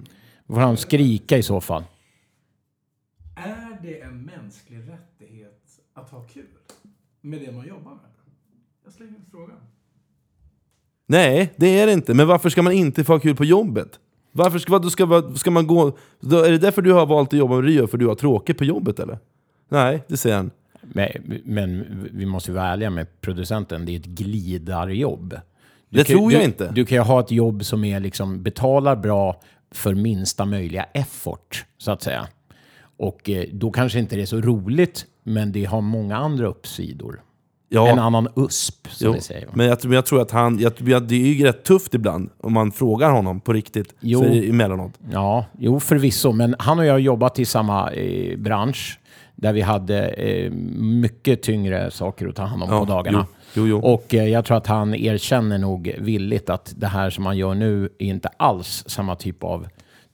[0.46, 1.84] Då får han skrika i så fall.
[3.36, 5.60] Är det en mänsklig rättighet
[5.94, 6.44] att ha kul
[7.22, 8.00] med det man jobbar med?
[8.84, 9.56] Jag slänger ut frågan.
[11.06, 12.14] Nej, det är det inte.
[12.14, 13.98] Men varför ska man inte få ha kul på jobbet?
[14.32, 15.96] Varför ska, vad, ska, vad, ska man gå...
[16.20, 17.86] Då, är det därför du har valt att jobba med det du gör?
[17.86, 19.18] För du har tråkigt på jobbet eller?
[19.68, 20.50] Nej, det säger han.
[20.82, 21.08] Men,
[21.44, 23.86] men vi måste ju vara ärliga med producenten.
[23.86, 25.30] Det är ett glidarjobb.
[25.88, 26.72] Du Det kan- tror jag du, inte.
[26.72, 31.64] Du kan ju ha ett jobb som är liksom, betalar bra för minsta möjliga effort,
[31.78, 32.28] så att säga.
[32.96, 37.22] Och eh, då kanske inte det är så roligt, men det har många andra uppsidor.
[37.68, 37.88] Ja.
[37.88, 39.48] En annan USP, som Jo, vi säger.
[39.52, 42.52] men jag, men jag tror att han, jag, det är ju rätt tufft ibland om
[42.52, 43.94] man frågar honom på riktigt.
[44.00, 44.18] Jo.
[44.20, 44.92] Så emellanåt.
[45.12, 46.32] Ja, jo förvisso.
[46.32, 48.98] Men han och jag har jobbat i samma eh, bransch
[49.36, 53.26] där vi hade eh, mycket tyngre saker att ta hand om Ja, på dagarna.
[53.54, 53.78] jo, jo.
[53.80, 57.54] Och eh, jag tror att han erkänner nog villigt att det här som han gör
[57.54, 59.66] nu är inte alls samma typ av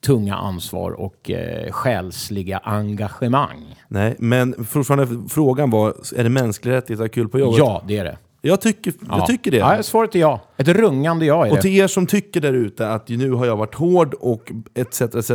[0.07, 3.75] tunga ansvar och eh, själsliga engagemang.
[3.89, 7.59] Nej, men fortfarande frågan var, är det mänsklig rättighet att ha kul på jobbet?
[7.59, 8.19] Ja, det är det.
[8.41, 9.27] Jag tycker, jag Ja.
[9.27, 9.57] tycker det.
[9.57, 10.41] Ja, svaret är ja.
[10.57, 11.63] Ett rungande ja är Och det.
[11.63, 15.01] till er som tycker där ute att nu har jag varit hård och etc.
[15.03, 15.31] etc.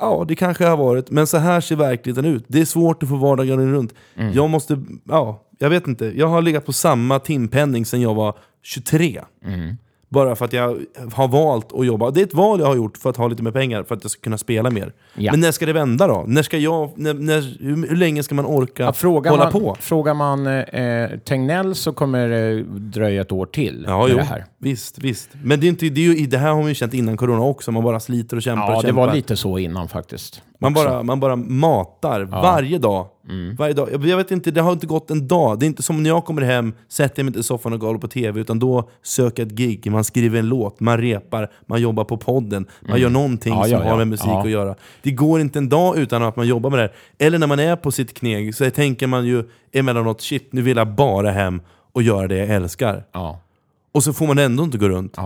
[0.00, 1.10] Ja, det kanske jag har varit.
[1.10, 2.44] Men så här ser verkligheten ut.
[2.48, 3.94] Det är svårt att få vardagen runt.
[4.16, 4.32] Mm.
[4.32, 6.12] Jag måste, ja, jag vet inte.
[6.18, 9.20] Jag har legat på samma timpenning sedan jag var 23.
[9.44, 9.76] Mm.
[10.14, 10.78] Bara för att jag
[11.12, 12.10] har valt att jobba.
[12.10, 14.04] Det är ett val jag har gjort för att ha lite mer pengar, för att
[14.04, 14.92] jag ska kunna spela mer.
[15.14, 15.32] Ja.
[15.32, 16.24] Men när ska det vända då?
[16.26, 19.52] När ska jag, när, när, hur, hur länge ska man orka Ja, frågar, hålla man,
[19.52, 19.76] på?
[19.80, 24.16] frågar man eh, Tegnell så kommer det dröja ett år till Ja, jo.
[24.16, 24.44] det här.
[24.58, 25.30] Visst, visst.
[25.42, 27.42] Men det, är inte, det, är ju, det här har man ju känt innan corona
[27.42, 27.72] också.
[27.72, 29.06] Man bara sliter och kämpar Ja, och det kämpar.
[29.06, 30.42] var lite så innan faktiskt.
[30.58, 33.06] Man bara, man bara matar varje dag.
[33.28, 33.56] Mm.
[33.56, 33.88] Varje dag.
[33.92, 35.58] Jag, jag vet inte, det har inte gått en dag.
[35.58, 37.80] Det är inte som när jag kommer hem, sätter jag mig inte i soffan och
[37.80, 41.50] kollar på TV, utan då söker jag ett gig, man skriver en låt, man repar,
[41.66, 43.62] man jobbar på podden, man gör någonting Mm.
[43.62, 43.90] Ja, som ja, ja.
[43.90, 44.42] har med musik Ja.
[44.42, 44.74] att göra.
[45.02, 46.92] Det går inte en dag utan att man jobbar med det här.
[47.26, 50.76] Eller när man är på sitt kneg så tänker man ju emellanåt, shit nu vill
[50.76, 51.60] jag bara hem
[51.92, 53.04] och göra det jag älskar.
[53.12, 53.40] Ja.
[53.92, 55.16] Och så får man ändå inte gå runt.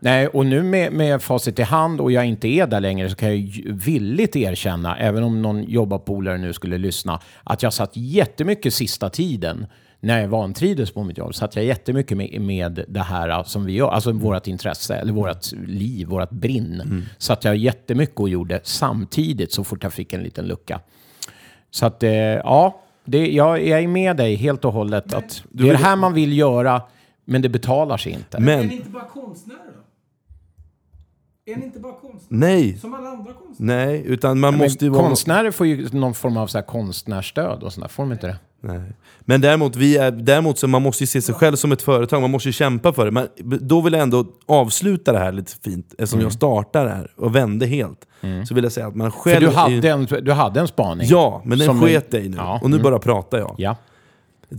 [0.00, 3.16] Nej, och nu med, med facit i hand och jag inte är där längre så
[3.16, 7.90] kan jag ju villigt erkänna, även om någon jobbarpolare nu skulle lyssna, att jag satt
[7.94, 9.66] jättemycket sista tiden
[10.00, 13.72] när jag vantrivdes på mitt jobb, satt jag jättemycket med, med det här som vi
[13.72, 17.06] gör, alltså vårt intresse, eller vårt liv, vårt brinn.
[17.18, 20.80] Satt jag jättemycket och gjorde samtidigt så fort jag fick en liten lucka.
[21.70, 25.14] Så att, eh, ja, det, jag, jag är med dig helt och hållet.
[25.14, 26.82] Att det är det här man vill göra,
[27.24, 28.40] men det betalar sig inte.
[28.40, 29.82] Men ni inte bara konstnärer då?
[31.46, 32.40] Är ni inte bara konstnärer?
[32.40, 33.86] nej, Som alla andra konstnärer?
[33.86, 35.02] nej, utan man Men måste ju vara...
[35.06, 38.36] konstnärer får ju någon form av så här konstnärsstöd och sådär, får de inte det?
[38.62, 38.80] Nej.
[39.20, 42.20] Men däremot, vi är, däremot så man måste ju se sig själv som ett företag,
[42.20, 43.10] man måste ju kämpa för det.
[43.10, 43.28] Men
[43.68, 46.24] då vill jag ändå avsluta det här lite fint, eftersom Mm.
[46.26, 48.06] jag startar det här och vände helt.
[48.48, 49.34] Så vill jag säga att man själv...
[49.34, 51.06] För du hade, en, du hade en spaning.
[51.10, 52.36] Ja, men den sket i nu.
[52.36, 52.84] Ja, Och nu mm.
[52.84, 53.54] bara pratar jag.
[53.58, 53.76] Ja.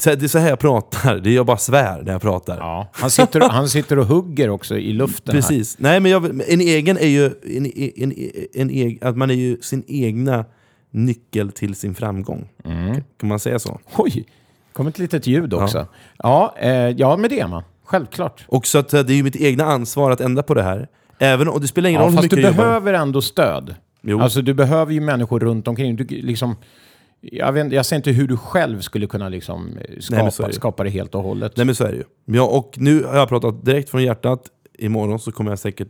[0.06, 2.58] Här- Det är så här jag pratar, det är jag bara svär när jag pratar.
[2.58, 2.90] ja.
[2.94, 5.42] Han, sitter, han sitter och hugger också i luften här.
[5.42, 5.76] Precis.
[5.80, 7.26] Nej, men jag, en egen är ju...
[7.26, 7.66] En,
[7.98, 8.14] en,
[8.54, 10.46] en, en, att man är ju sin egna
[10.92, 12.50] nyckel till sin framgång.
[12.66, 12.96] Mm.
[13.20, 13.80] Kan man säga så?
[13.96, 14.26] Oj,
[14.74, 15.88] kom ett litet ljud också.
[16.18, 17.64] Ja, eh, ja men det man.
[17.86, 18.46] Självklart.
[18.48, 20.88] Och så att eh, det är ju mitt egna ansvar att ändra på det här.
[21.20, 22.64] Även och det spelar ingen Ja, roll hur mycket du jag jobbar.
[22.64, 23.76] behöver ändå stöd.
[24.02, 24.20] Jo.
[24.22, 25.96] Alltså du behöver ju människor runt omkring.
[25.96, 26.56] Du, liksom,
[27.22, 30.54] Jag, vet, jag ser inte hur du själv skulle kunna liksom skapa, är det.
[30.54, 31.58] skapa det helt och hållet.
[31.58, 32.04] Nej men så är det ju.
[32.26, 34.42] Ja, och nu har jag pratat direkt från hjärtat.
[34.78, 35.90] Imorgon så kommer jag säkert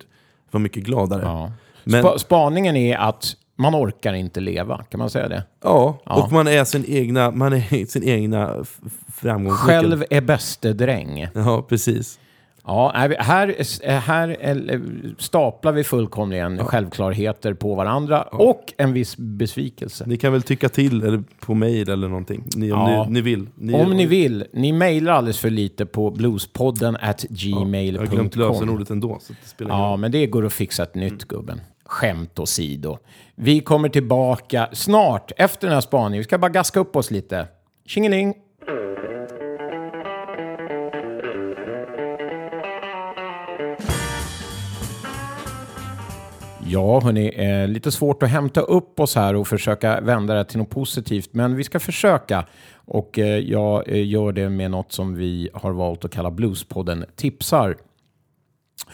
[0.52, 1.22] vara mycket gladare.
[1.24, 1.52] Ja.
[1.84, 3.26] Men- Spa, spaningen är att
[3.56, 5.44] man orkar inte leva, kan man säga det?
[5.64, 6.24] Ja, Ja.
[6.24, 8.66] och man är sin egna, man är sin egna
[9.14, 9.82] framgångsnyckel.
[9.82, 11.28] Själv är bäste dräng.
[11.34, 12.20] Ja, precis.
[12.66, 14.80] Ja, här, här eh,
[15.18, 20.04] staplar vi fullkomligen självklarheter på varandra och en viss besvikelse.
[20.08, 22.44] Ni kan väl tycka till eller på mail eller någonting.
[22.56, 23.04] Ni, om Ja.
[23.06, 23.48] ni, ni vill.
[23.56, 28.34] Ni, Om ni vill, ni mejlar alldeles för lite på bluespodden at Jag har glömt
[28.34, 28.42] gmail.com.
[28.42, 29.18] lösenordet ändå.
[29.22, 31.62] Så det spelar Ja, men det går att fixa ett nytt, gubben.
[31.86, 32.98] Skämt åsido.
[33.36, 36.18] Vi kommer tillbaka snart efter den här spaningen.
[36.20, 37.48] Vi ska bara gaska upp oss lite.
[37.86, 38.34] Tjingeling!
[46.72, 50.58] Ja, hörni, eh, lite svårt att hämta upp oss här och försöka vända det till
[50.58, 52.46] något positivt, men vi ska försöka.
[52.74, 57.06] Och eh, jag eh, gör det med något som vi har valt att kalla Bluespodden
[57.16, 57.76] tipsar.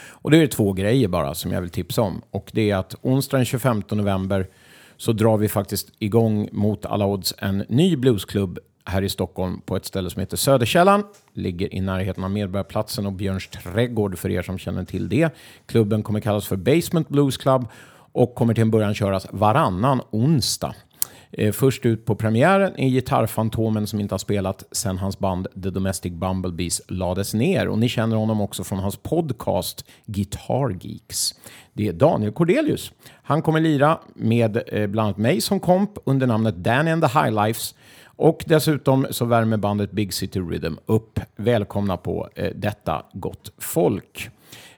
[0.09, 2.21] Och det är två grejer bara som jag vill tipsa om.
[2.31, 4.47] Och det är att onsdag den 25 november
[4.97, 9.75] så drar vi faktiskt igång mot alla odds en ny bluesklubb här i Stockholm på
[9.75, 11.03] ett ställe som heter Söderkällan.
[11.33, 15.29] Ligger i närheten av Medborgarplatsen och Björns trädgård för er som känner till det.
[15.65, 17.67] Klubben kommer kallas för Basement Blues Club
[18.11, 20.75] och kommer till en början köras varannan onsdag.
[21.31, 25.69] Eh, Först ut på premiären är gitarrfantomen som inte har spelat sedan hans band The
[25.69, 27.67] Domestic Bumblebees lades ner.
[27.67, 31.35] Och ni känner honom också från hans podcast Guitar Geeks.
[31.73, 32.91] Det är Daniel Cordelius.
[33.23, 37.19] Han kommer lira med eh, bland annat mig som komp under namnet Danny and the
[37.19, 37.75] Highlifes.
[38.17, 41.19] Och dessutom så värmer bandet Big City Rhythm upp.
[41.35, 44.29] Välkomna på eh, detta gott folk.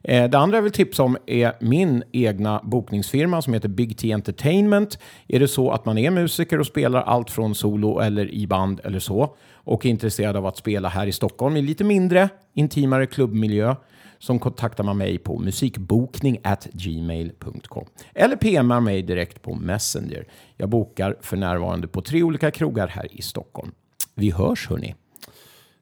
[0.04, 4.12] Eh, Det andra jag vill tipsa om är min egna bokningsfirma som heter Big T
[4.12, 5.00] Entertainment.
[5.28, 8.82] Är det så att man är musiker och spelar allt från solo eller i band
[8.84, 13.06] eller så och är intresserad av att spela här i Stockholm i lite mindre, intimare
[13.06, 13.76] klubbmiljö
[14.20, 20.28] som kontaktar man mig på musikbokning at gmail.com eller PMar mig direkt på Messenger.
[20.58, 23.72] Jag bokar för närvarande på tre olika krogar här i Stockholm.
[24.16, 24.96] Vi hörs hörni.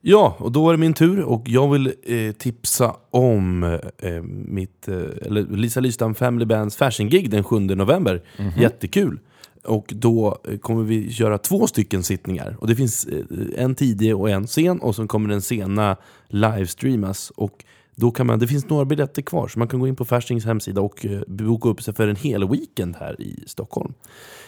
[0.01, 3.63] Ja, och då är det min tur och jag vill eh, tipsa om
[3.97, 8.23] eh, mitt, eh, eller Lisa Lystam Family Bands fashion-gig den 7 november.
[8.57, 9.19] Jättekul!
[9.63, 12.57] Och då eh, kommer vi göra två stycken sittningar.
[12.59, 17.31] Och det finns eh, en tidig och en sen och så kommer den sena livestreamas.
[17.35, 17.63] Och
[18.00, 20.45] då kan man, det finns några biljetter kvar så man kan gå in på Fashings
[20.45, 23.93] hemsida och eh, boka upp sig för en hel weekend här i Stockholm.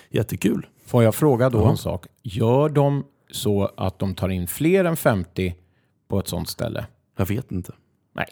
[0.09, 0.67] Jättekul!
[0.85, 1.69] Får jag fråga då Ja.
[1.69, 2.05] en sak?
[2.23, 5.55] Gör de så att de tar in fler än 50
[6.07, 6.85] på ett sånt ställe?
[7.17, 7.73] Jag vet inte.
[8.15, 8.25] Nej.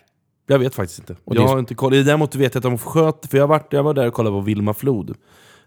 [0.48, 1.16] Jag vet faktiskt inte.
[1.24, 2.06] Och jag det- har inte kollat.
[2.06, 4.42] Däremot vet jag att de sköt, för jag, varit, jag var där och kollade på
[4.42, 5.16] Vilma Flod.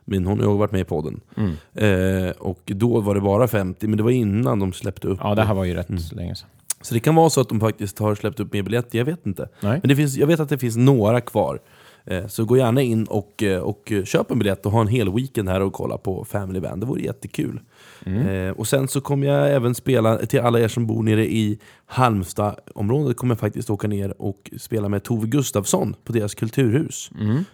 [0.05, 1.21] Min, hon har ju varit med i podden.
[1.37, 1.53] Mm.
[1.75, 5.19] Eh, och då var det bara 50, men det var innan de släppte upp.
[5.23, 6.03] Ja, det här var ju rätt Mm.
[6.13, 6.49] länge sedan.
[6.83, 9.26] Så det kan vara så att de faktiskt har släppt upp mer biljetter, jag vet
[9.26, 9.49] inte.
[9.61, 9.78] Nej.
[9.83, 11.59] Men det finns, jag vet att det finns några kvar.
[12.05, 15.12] Eh, så gå gärna in och, eh, och köp en biljett och ha en hel
[15.12, 16.83] weekend här och kolla på Family Band.
[16.83, 17.61] Det vore jättekul.
[18.07, 21.59] Eh, och sen så kommer jag även spela, till alla er som bor nere i
[21.87, 27.11] Halmstad-området, kommer jag faktiskt åka ner och spela med Tove Gustafsson på deras kulturhus.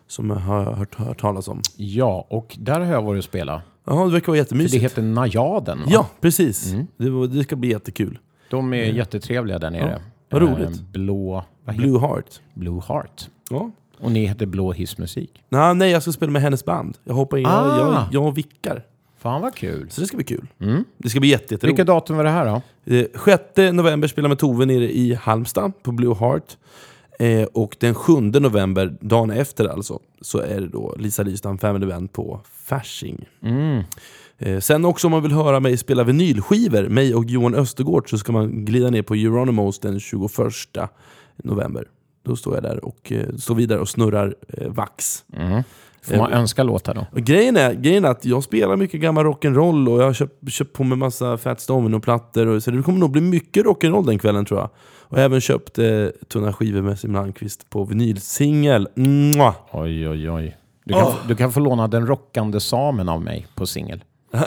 [0.06, 1.60] Som jag har hört, hört talas om.
[1.76, 3.62] Ja, och där har jag varit och spelat.
[3.86, 4.84] Ja, det verkar vara För det jättemysigt.
[4.84, 5.84] heter Najaden, va?
[5.88, 6.74] Ja, precis.
[6.96, 8.18] Det, var- det ska bli jättekul.
[8.50, 10.00] De är jättetrevliga där nere.
[10.30, 10.80] vad Eh, roligt.
[10.80, 11.44] Blå...
[11.64, 11.76] Vad?
[11.76, 12.40] Blue Heart.
[12.54, 13.28] Blue Heart.
[13.50, 13.70] Ja.
[14.00, 15.42] Och ni heter Blå hissmusik.
[15.48, 16.98] Nej, nej, jag ska spela med hennes band.
[17.04, 17.78] Jag hoppar in, Ah.
[17.78, 18.82] jag, jag, jag vickar.
[19.18, 19.90] Fan vad kul.
[19.90, 20.46] Så det ska bli kul.
[20.98, 21.86] Det ska bli jätte, Vilka jätteroligt.
[21.86, 22.46] datum var det här
[22.84, 22.94] då?
[22.94, 23.42] Eh, 6
[23.72, 26.56] november spelar med Tove nere i Halmstad på Blue Heart.
[27.18, 31.86] Eh, och den 7 november, dagen efter alltså, så är det då Lisa Lystam Family
[31.86, 33.24] Band på Fasching.
[33.42, 33.80] Eh,
[34.60, 38.32] sen också om man vill höra mig spela vinylskivor, mig och Johan Östergård, så ska
[38.32, 40.30] man glida ner på Euronymous den 21
[41.44, 41.84] november.
[42.24, 45.24] Då står jag där och eh, står vidare och snurrar eh, vax.
[46.02, 47.06] Får man önska låtar då?
[47.12, 50.50] Och grejen, är, grejen är att jag spelar mycket gammal rock'n'roll och jag har köpt,
[50.52, 52.46] köpt på mig massa Fats Domino-plattor.
[52.46, 54.70] och- Så det kommer nog bli mycket rock'n'roll den kvällen tror jag.
[55.08, 58.88] Och jag har även köpt eh, tunna skivor med Simen Almqvist på vinylsingel.
[59.72, 60.56] Oj, oj, oj.
[60.84, 64.04] Du kan, du kan få låna Den rockande samen av mig på singel.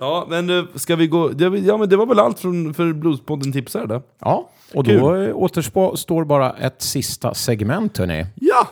[0.00, 1.32] Ja, men eh, ska vi gå...
[1.38, 4.02] Ja, men det var väl allt från, för Bluespodden tipsar då?
[4.18, 8.26] Ja, och då eh, återstår bara ett sista segment, hörni.
[8.34, 8.68] Ja!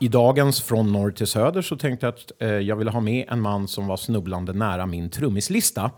[0.00, 3.26] I dagens Från norr till söder så tänkte jag att eh, jag ville ha med
[3.28, 5.90] en man som var snubblande nära min trummislista.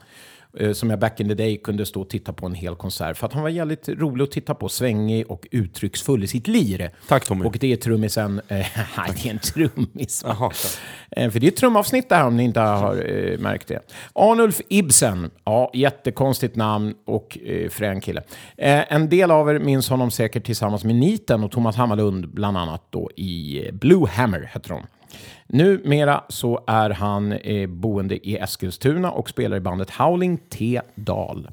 [0.59, 3.17] Eh, som jag back in the day kunde stå och titta på en hel konsert.
[3.17, 6.91] För att han var jävligt rolig att titta på, svängig och uttrycksfull i sitt lir.
[7.09, 7.45] Tack, Tommy.
[7.45, 8.41] Och det är trummisen...
[8.49, 8.57] Eh,
[8.97, 10.25] nej, det är en trummis.
[10.25, 10.37] va?
[10.41, 10.51] Jaha,
[11.17, 13.81] Eh, För det är ett trumavsnitt där om ni inte har eh, märkt det.
[14.13, 18.23] Arnulf Ibsen, ja, jättekonstigt namn och eh, frän kille.
[18.57, 22.57] Eh, en del av er minns honom säkert tillsammans med Niten och Thomas Hammarlund, bland
[22.57, 24.83] annat då i Blue Hammer, heter de.
[25.53, 30.81] Numera så är han eh, boende i Eskilstuna och spelar i bandet Howling T.
[30.95, 31.49] Dahl.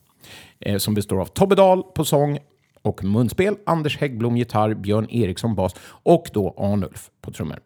[0.60, 2.40] Eh, som består av Tobbe Dahl på sång
[2.82, 7.60] och munspel, Anders Häggblom gitarr, Björn Eriksson bas och då Arnulf på trummor.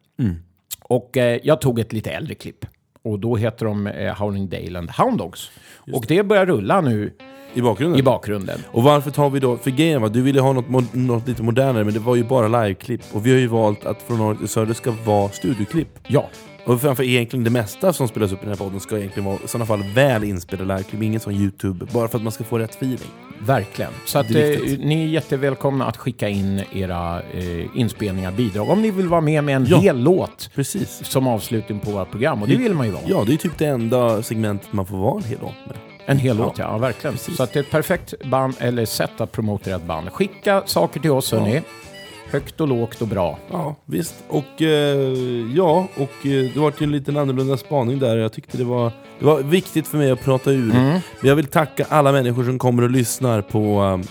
[0.83, 2.65] Och eh, jag tog ett lite äldre klipp.
[3.03, 5.51] Och då heter de eh, Howling Dale and Hound Dogs.
[5.93, 7.13] Och det börjar rulla nu
[7.53, 7.99] I bakgrunden?
[7.99, 8.59] i bakgrunden.
[8.71, 11.43] Och varför tar vi då, för grejen var, du ville ha något, mo- något lite
[11.43, 13.01] modernare men det var ju bara liveklipp.
[13.13, 15.99] Och vi har ju valt att från norr till söder ska vara studioklipp.
[16.07, 16.29] Ja,
[16.65, 19.37] Och framför egentligen det mesta som spelas upp i den här podden ska egentligen vara
[19.45, 21.85] i sådana fall väl inspelade liveklipp, ingen sån YouTube.
[21.93, 22.99] Bara för att man ska få rätt feeling.
[23.45, 23.91] Verkligen.
[24.05, 28.69] Så att, Det eh, ni är jättevälkomna att skicka in era eh, inspelningar, bidrag.
[28.69, 29.77] Om ni vill vara med med en Ja.
[29.79, 31.01] hel låt Precis.
[31.05, 32.41] som avslutning på vårt program.
[32.41, 33.03] Och det vill man ju vara.
[33.07, 35.77] Ja, det är typ det enda segmentet man får vara en hel låt med.
[36.05, 36.65] En hel låt, ja.
[36.65, 36.71] Ja.
[36.71, 37.13] ja verkligen.
[37.13, 37.37] Precis.
[37.37, 40.09] Så att det är ett perfekt band, eller sätt att promota ett band.
[40.11, 41.61] Skicka saker till oss, hörni.
[42.31, 43.37] Högt och lågt och bra.
[43.51, 44.23] Ja, visst.
[44.27, 45.07] Och eh,
[45.55, 48.17] ja, och eh, det var en liten annorlunda spaning där.
[48.17, 50.71] Jag tyckte det var, det var viktigt för mig att prata ur.
[50.75, 50.83] Mm.
[50.85, 53.59] Men jag vill tacka alla människor som kommer och lyssnar på...
[53.83, 54.09] eh,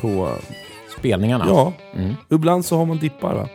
[0.00, 0.32] på eh,
[0.98, 1.44] Spelningarna.
[1.48, 2.14] ja, Mm.
[2.30, 3.48] ibland så har man dippar va.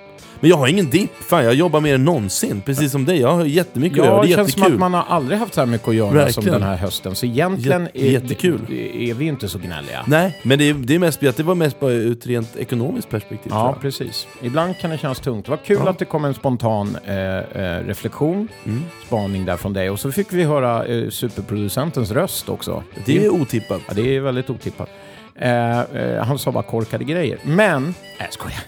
[0.43, 1.11] Men jag har ingen dipp.
[1.19, 2.61] Fan, jag jobbar mer än någonsin.
[2.65, 3.19] Precis som dig.
[3.19, 4.15] Jag har jättemycket att göra.
[4.17, 4.73] Ja, Det är känns som jättekul.
[4.73, 6.51] att man har aldrig haft så här mycket att göra som Verkligen.
[6.59, 7.15] den här hösten.
[7.15, 8.59] Så egentligen Jät- jättekul.
[8.69, 10.03] Är, är vi inte så gnälliga.
[10.07, 13.09] Nej, men det är, det är mest det var mest bara ur ett rent ekonomiskt
[13.09, 13.51] perspektiv.
[13.55, 14.27] Ja, precis.
[14.41, 15.47] Ibland kan det kännas tungt.
[15.47, 15.89] Var kul Ja.
[15.91, 18.81] att det kom en spontan eh, eh, reflektion, Mm.
[19.07, 19.89] spaning där från dig.
[19.89, 22.83] Och så fick vi höra eh, superproducentens röst också.
[23.05, 23.81] Det är otippat.
[23.87, 24.89] Ja, det är väldigt otippat.
[25.35, 27.37] Eh, eh, han sa bara korkade grejer.
[27.43, 28.59] Men, nej jag skojar.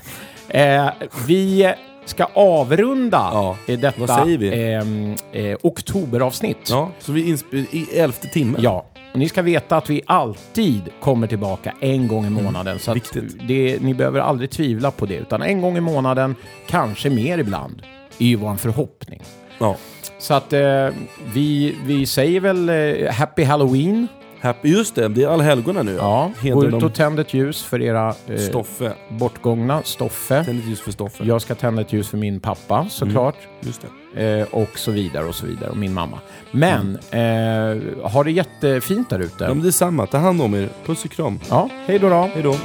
[0.55, 0.87] Eh,
[1.27, 1.73] vi
[2.05, 6.69] ska avrunda Ja, eh, detta ehm, eh, oktoberavsnitt.
[6.69, 8.61] Ja, så vi insp- i elfte timmen.
[8.61, 12.79] Ja, och ni ska veta att vi alltid kommer tillbaka en gång i månaden.
[12.79, 13.47] Så att Mm, viktigt.
[13.47, 15.15] det, ni behöver aldrig tvivla på det.
[15.15, 16.35] Utan en gång i månaden,
[16.67, 17.81] kanske mer ibland,
[18.19, 19.21] är ju vår förhoppning.
[19.59, 19.75] ja.
[20.19, 20.87] Så att eh,
[21.33, 24.07] vi, vi säger väl eh, Happy Halloween.
[24.45, 25.95] Happy, just det, det är allhelgona nu.
[25.95, 28.93] Ja, gå ut och tänd ett ljus för era eh, Stoffe.
[29.09, 30.43] bortgångna Stoffe.
[30.43, 31.23] Tänd ett ljus för Stoffe.
[31.23, 33.35] Jag ska tända ett ljus för min pappa såklart.
[33.61, 34.39] Just det.
[34.39, 35.69] Eh, och så vidare och så vidare.
[35.69, 36.19] Och min mamma.
[36.51, 39.43] Men, eh, ha det jättefint där ute.
[39.43, 40.05] Ja, men detsamma.
[40.05, 40.69] Ta hand om er.
[40.85, 41.39] Puss och kram.
[41.49, 42.29] Ja, hej då då.
[42.33, 42.55] Hej då.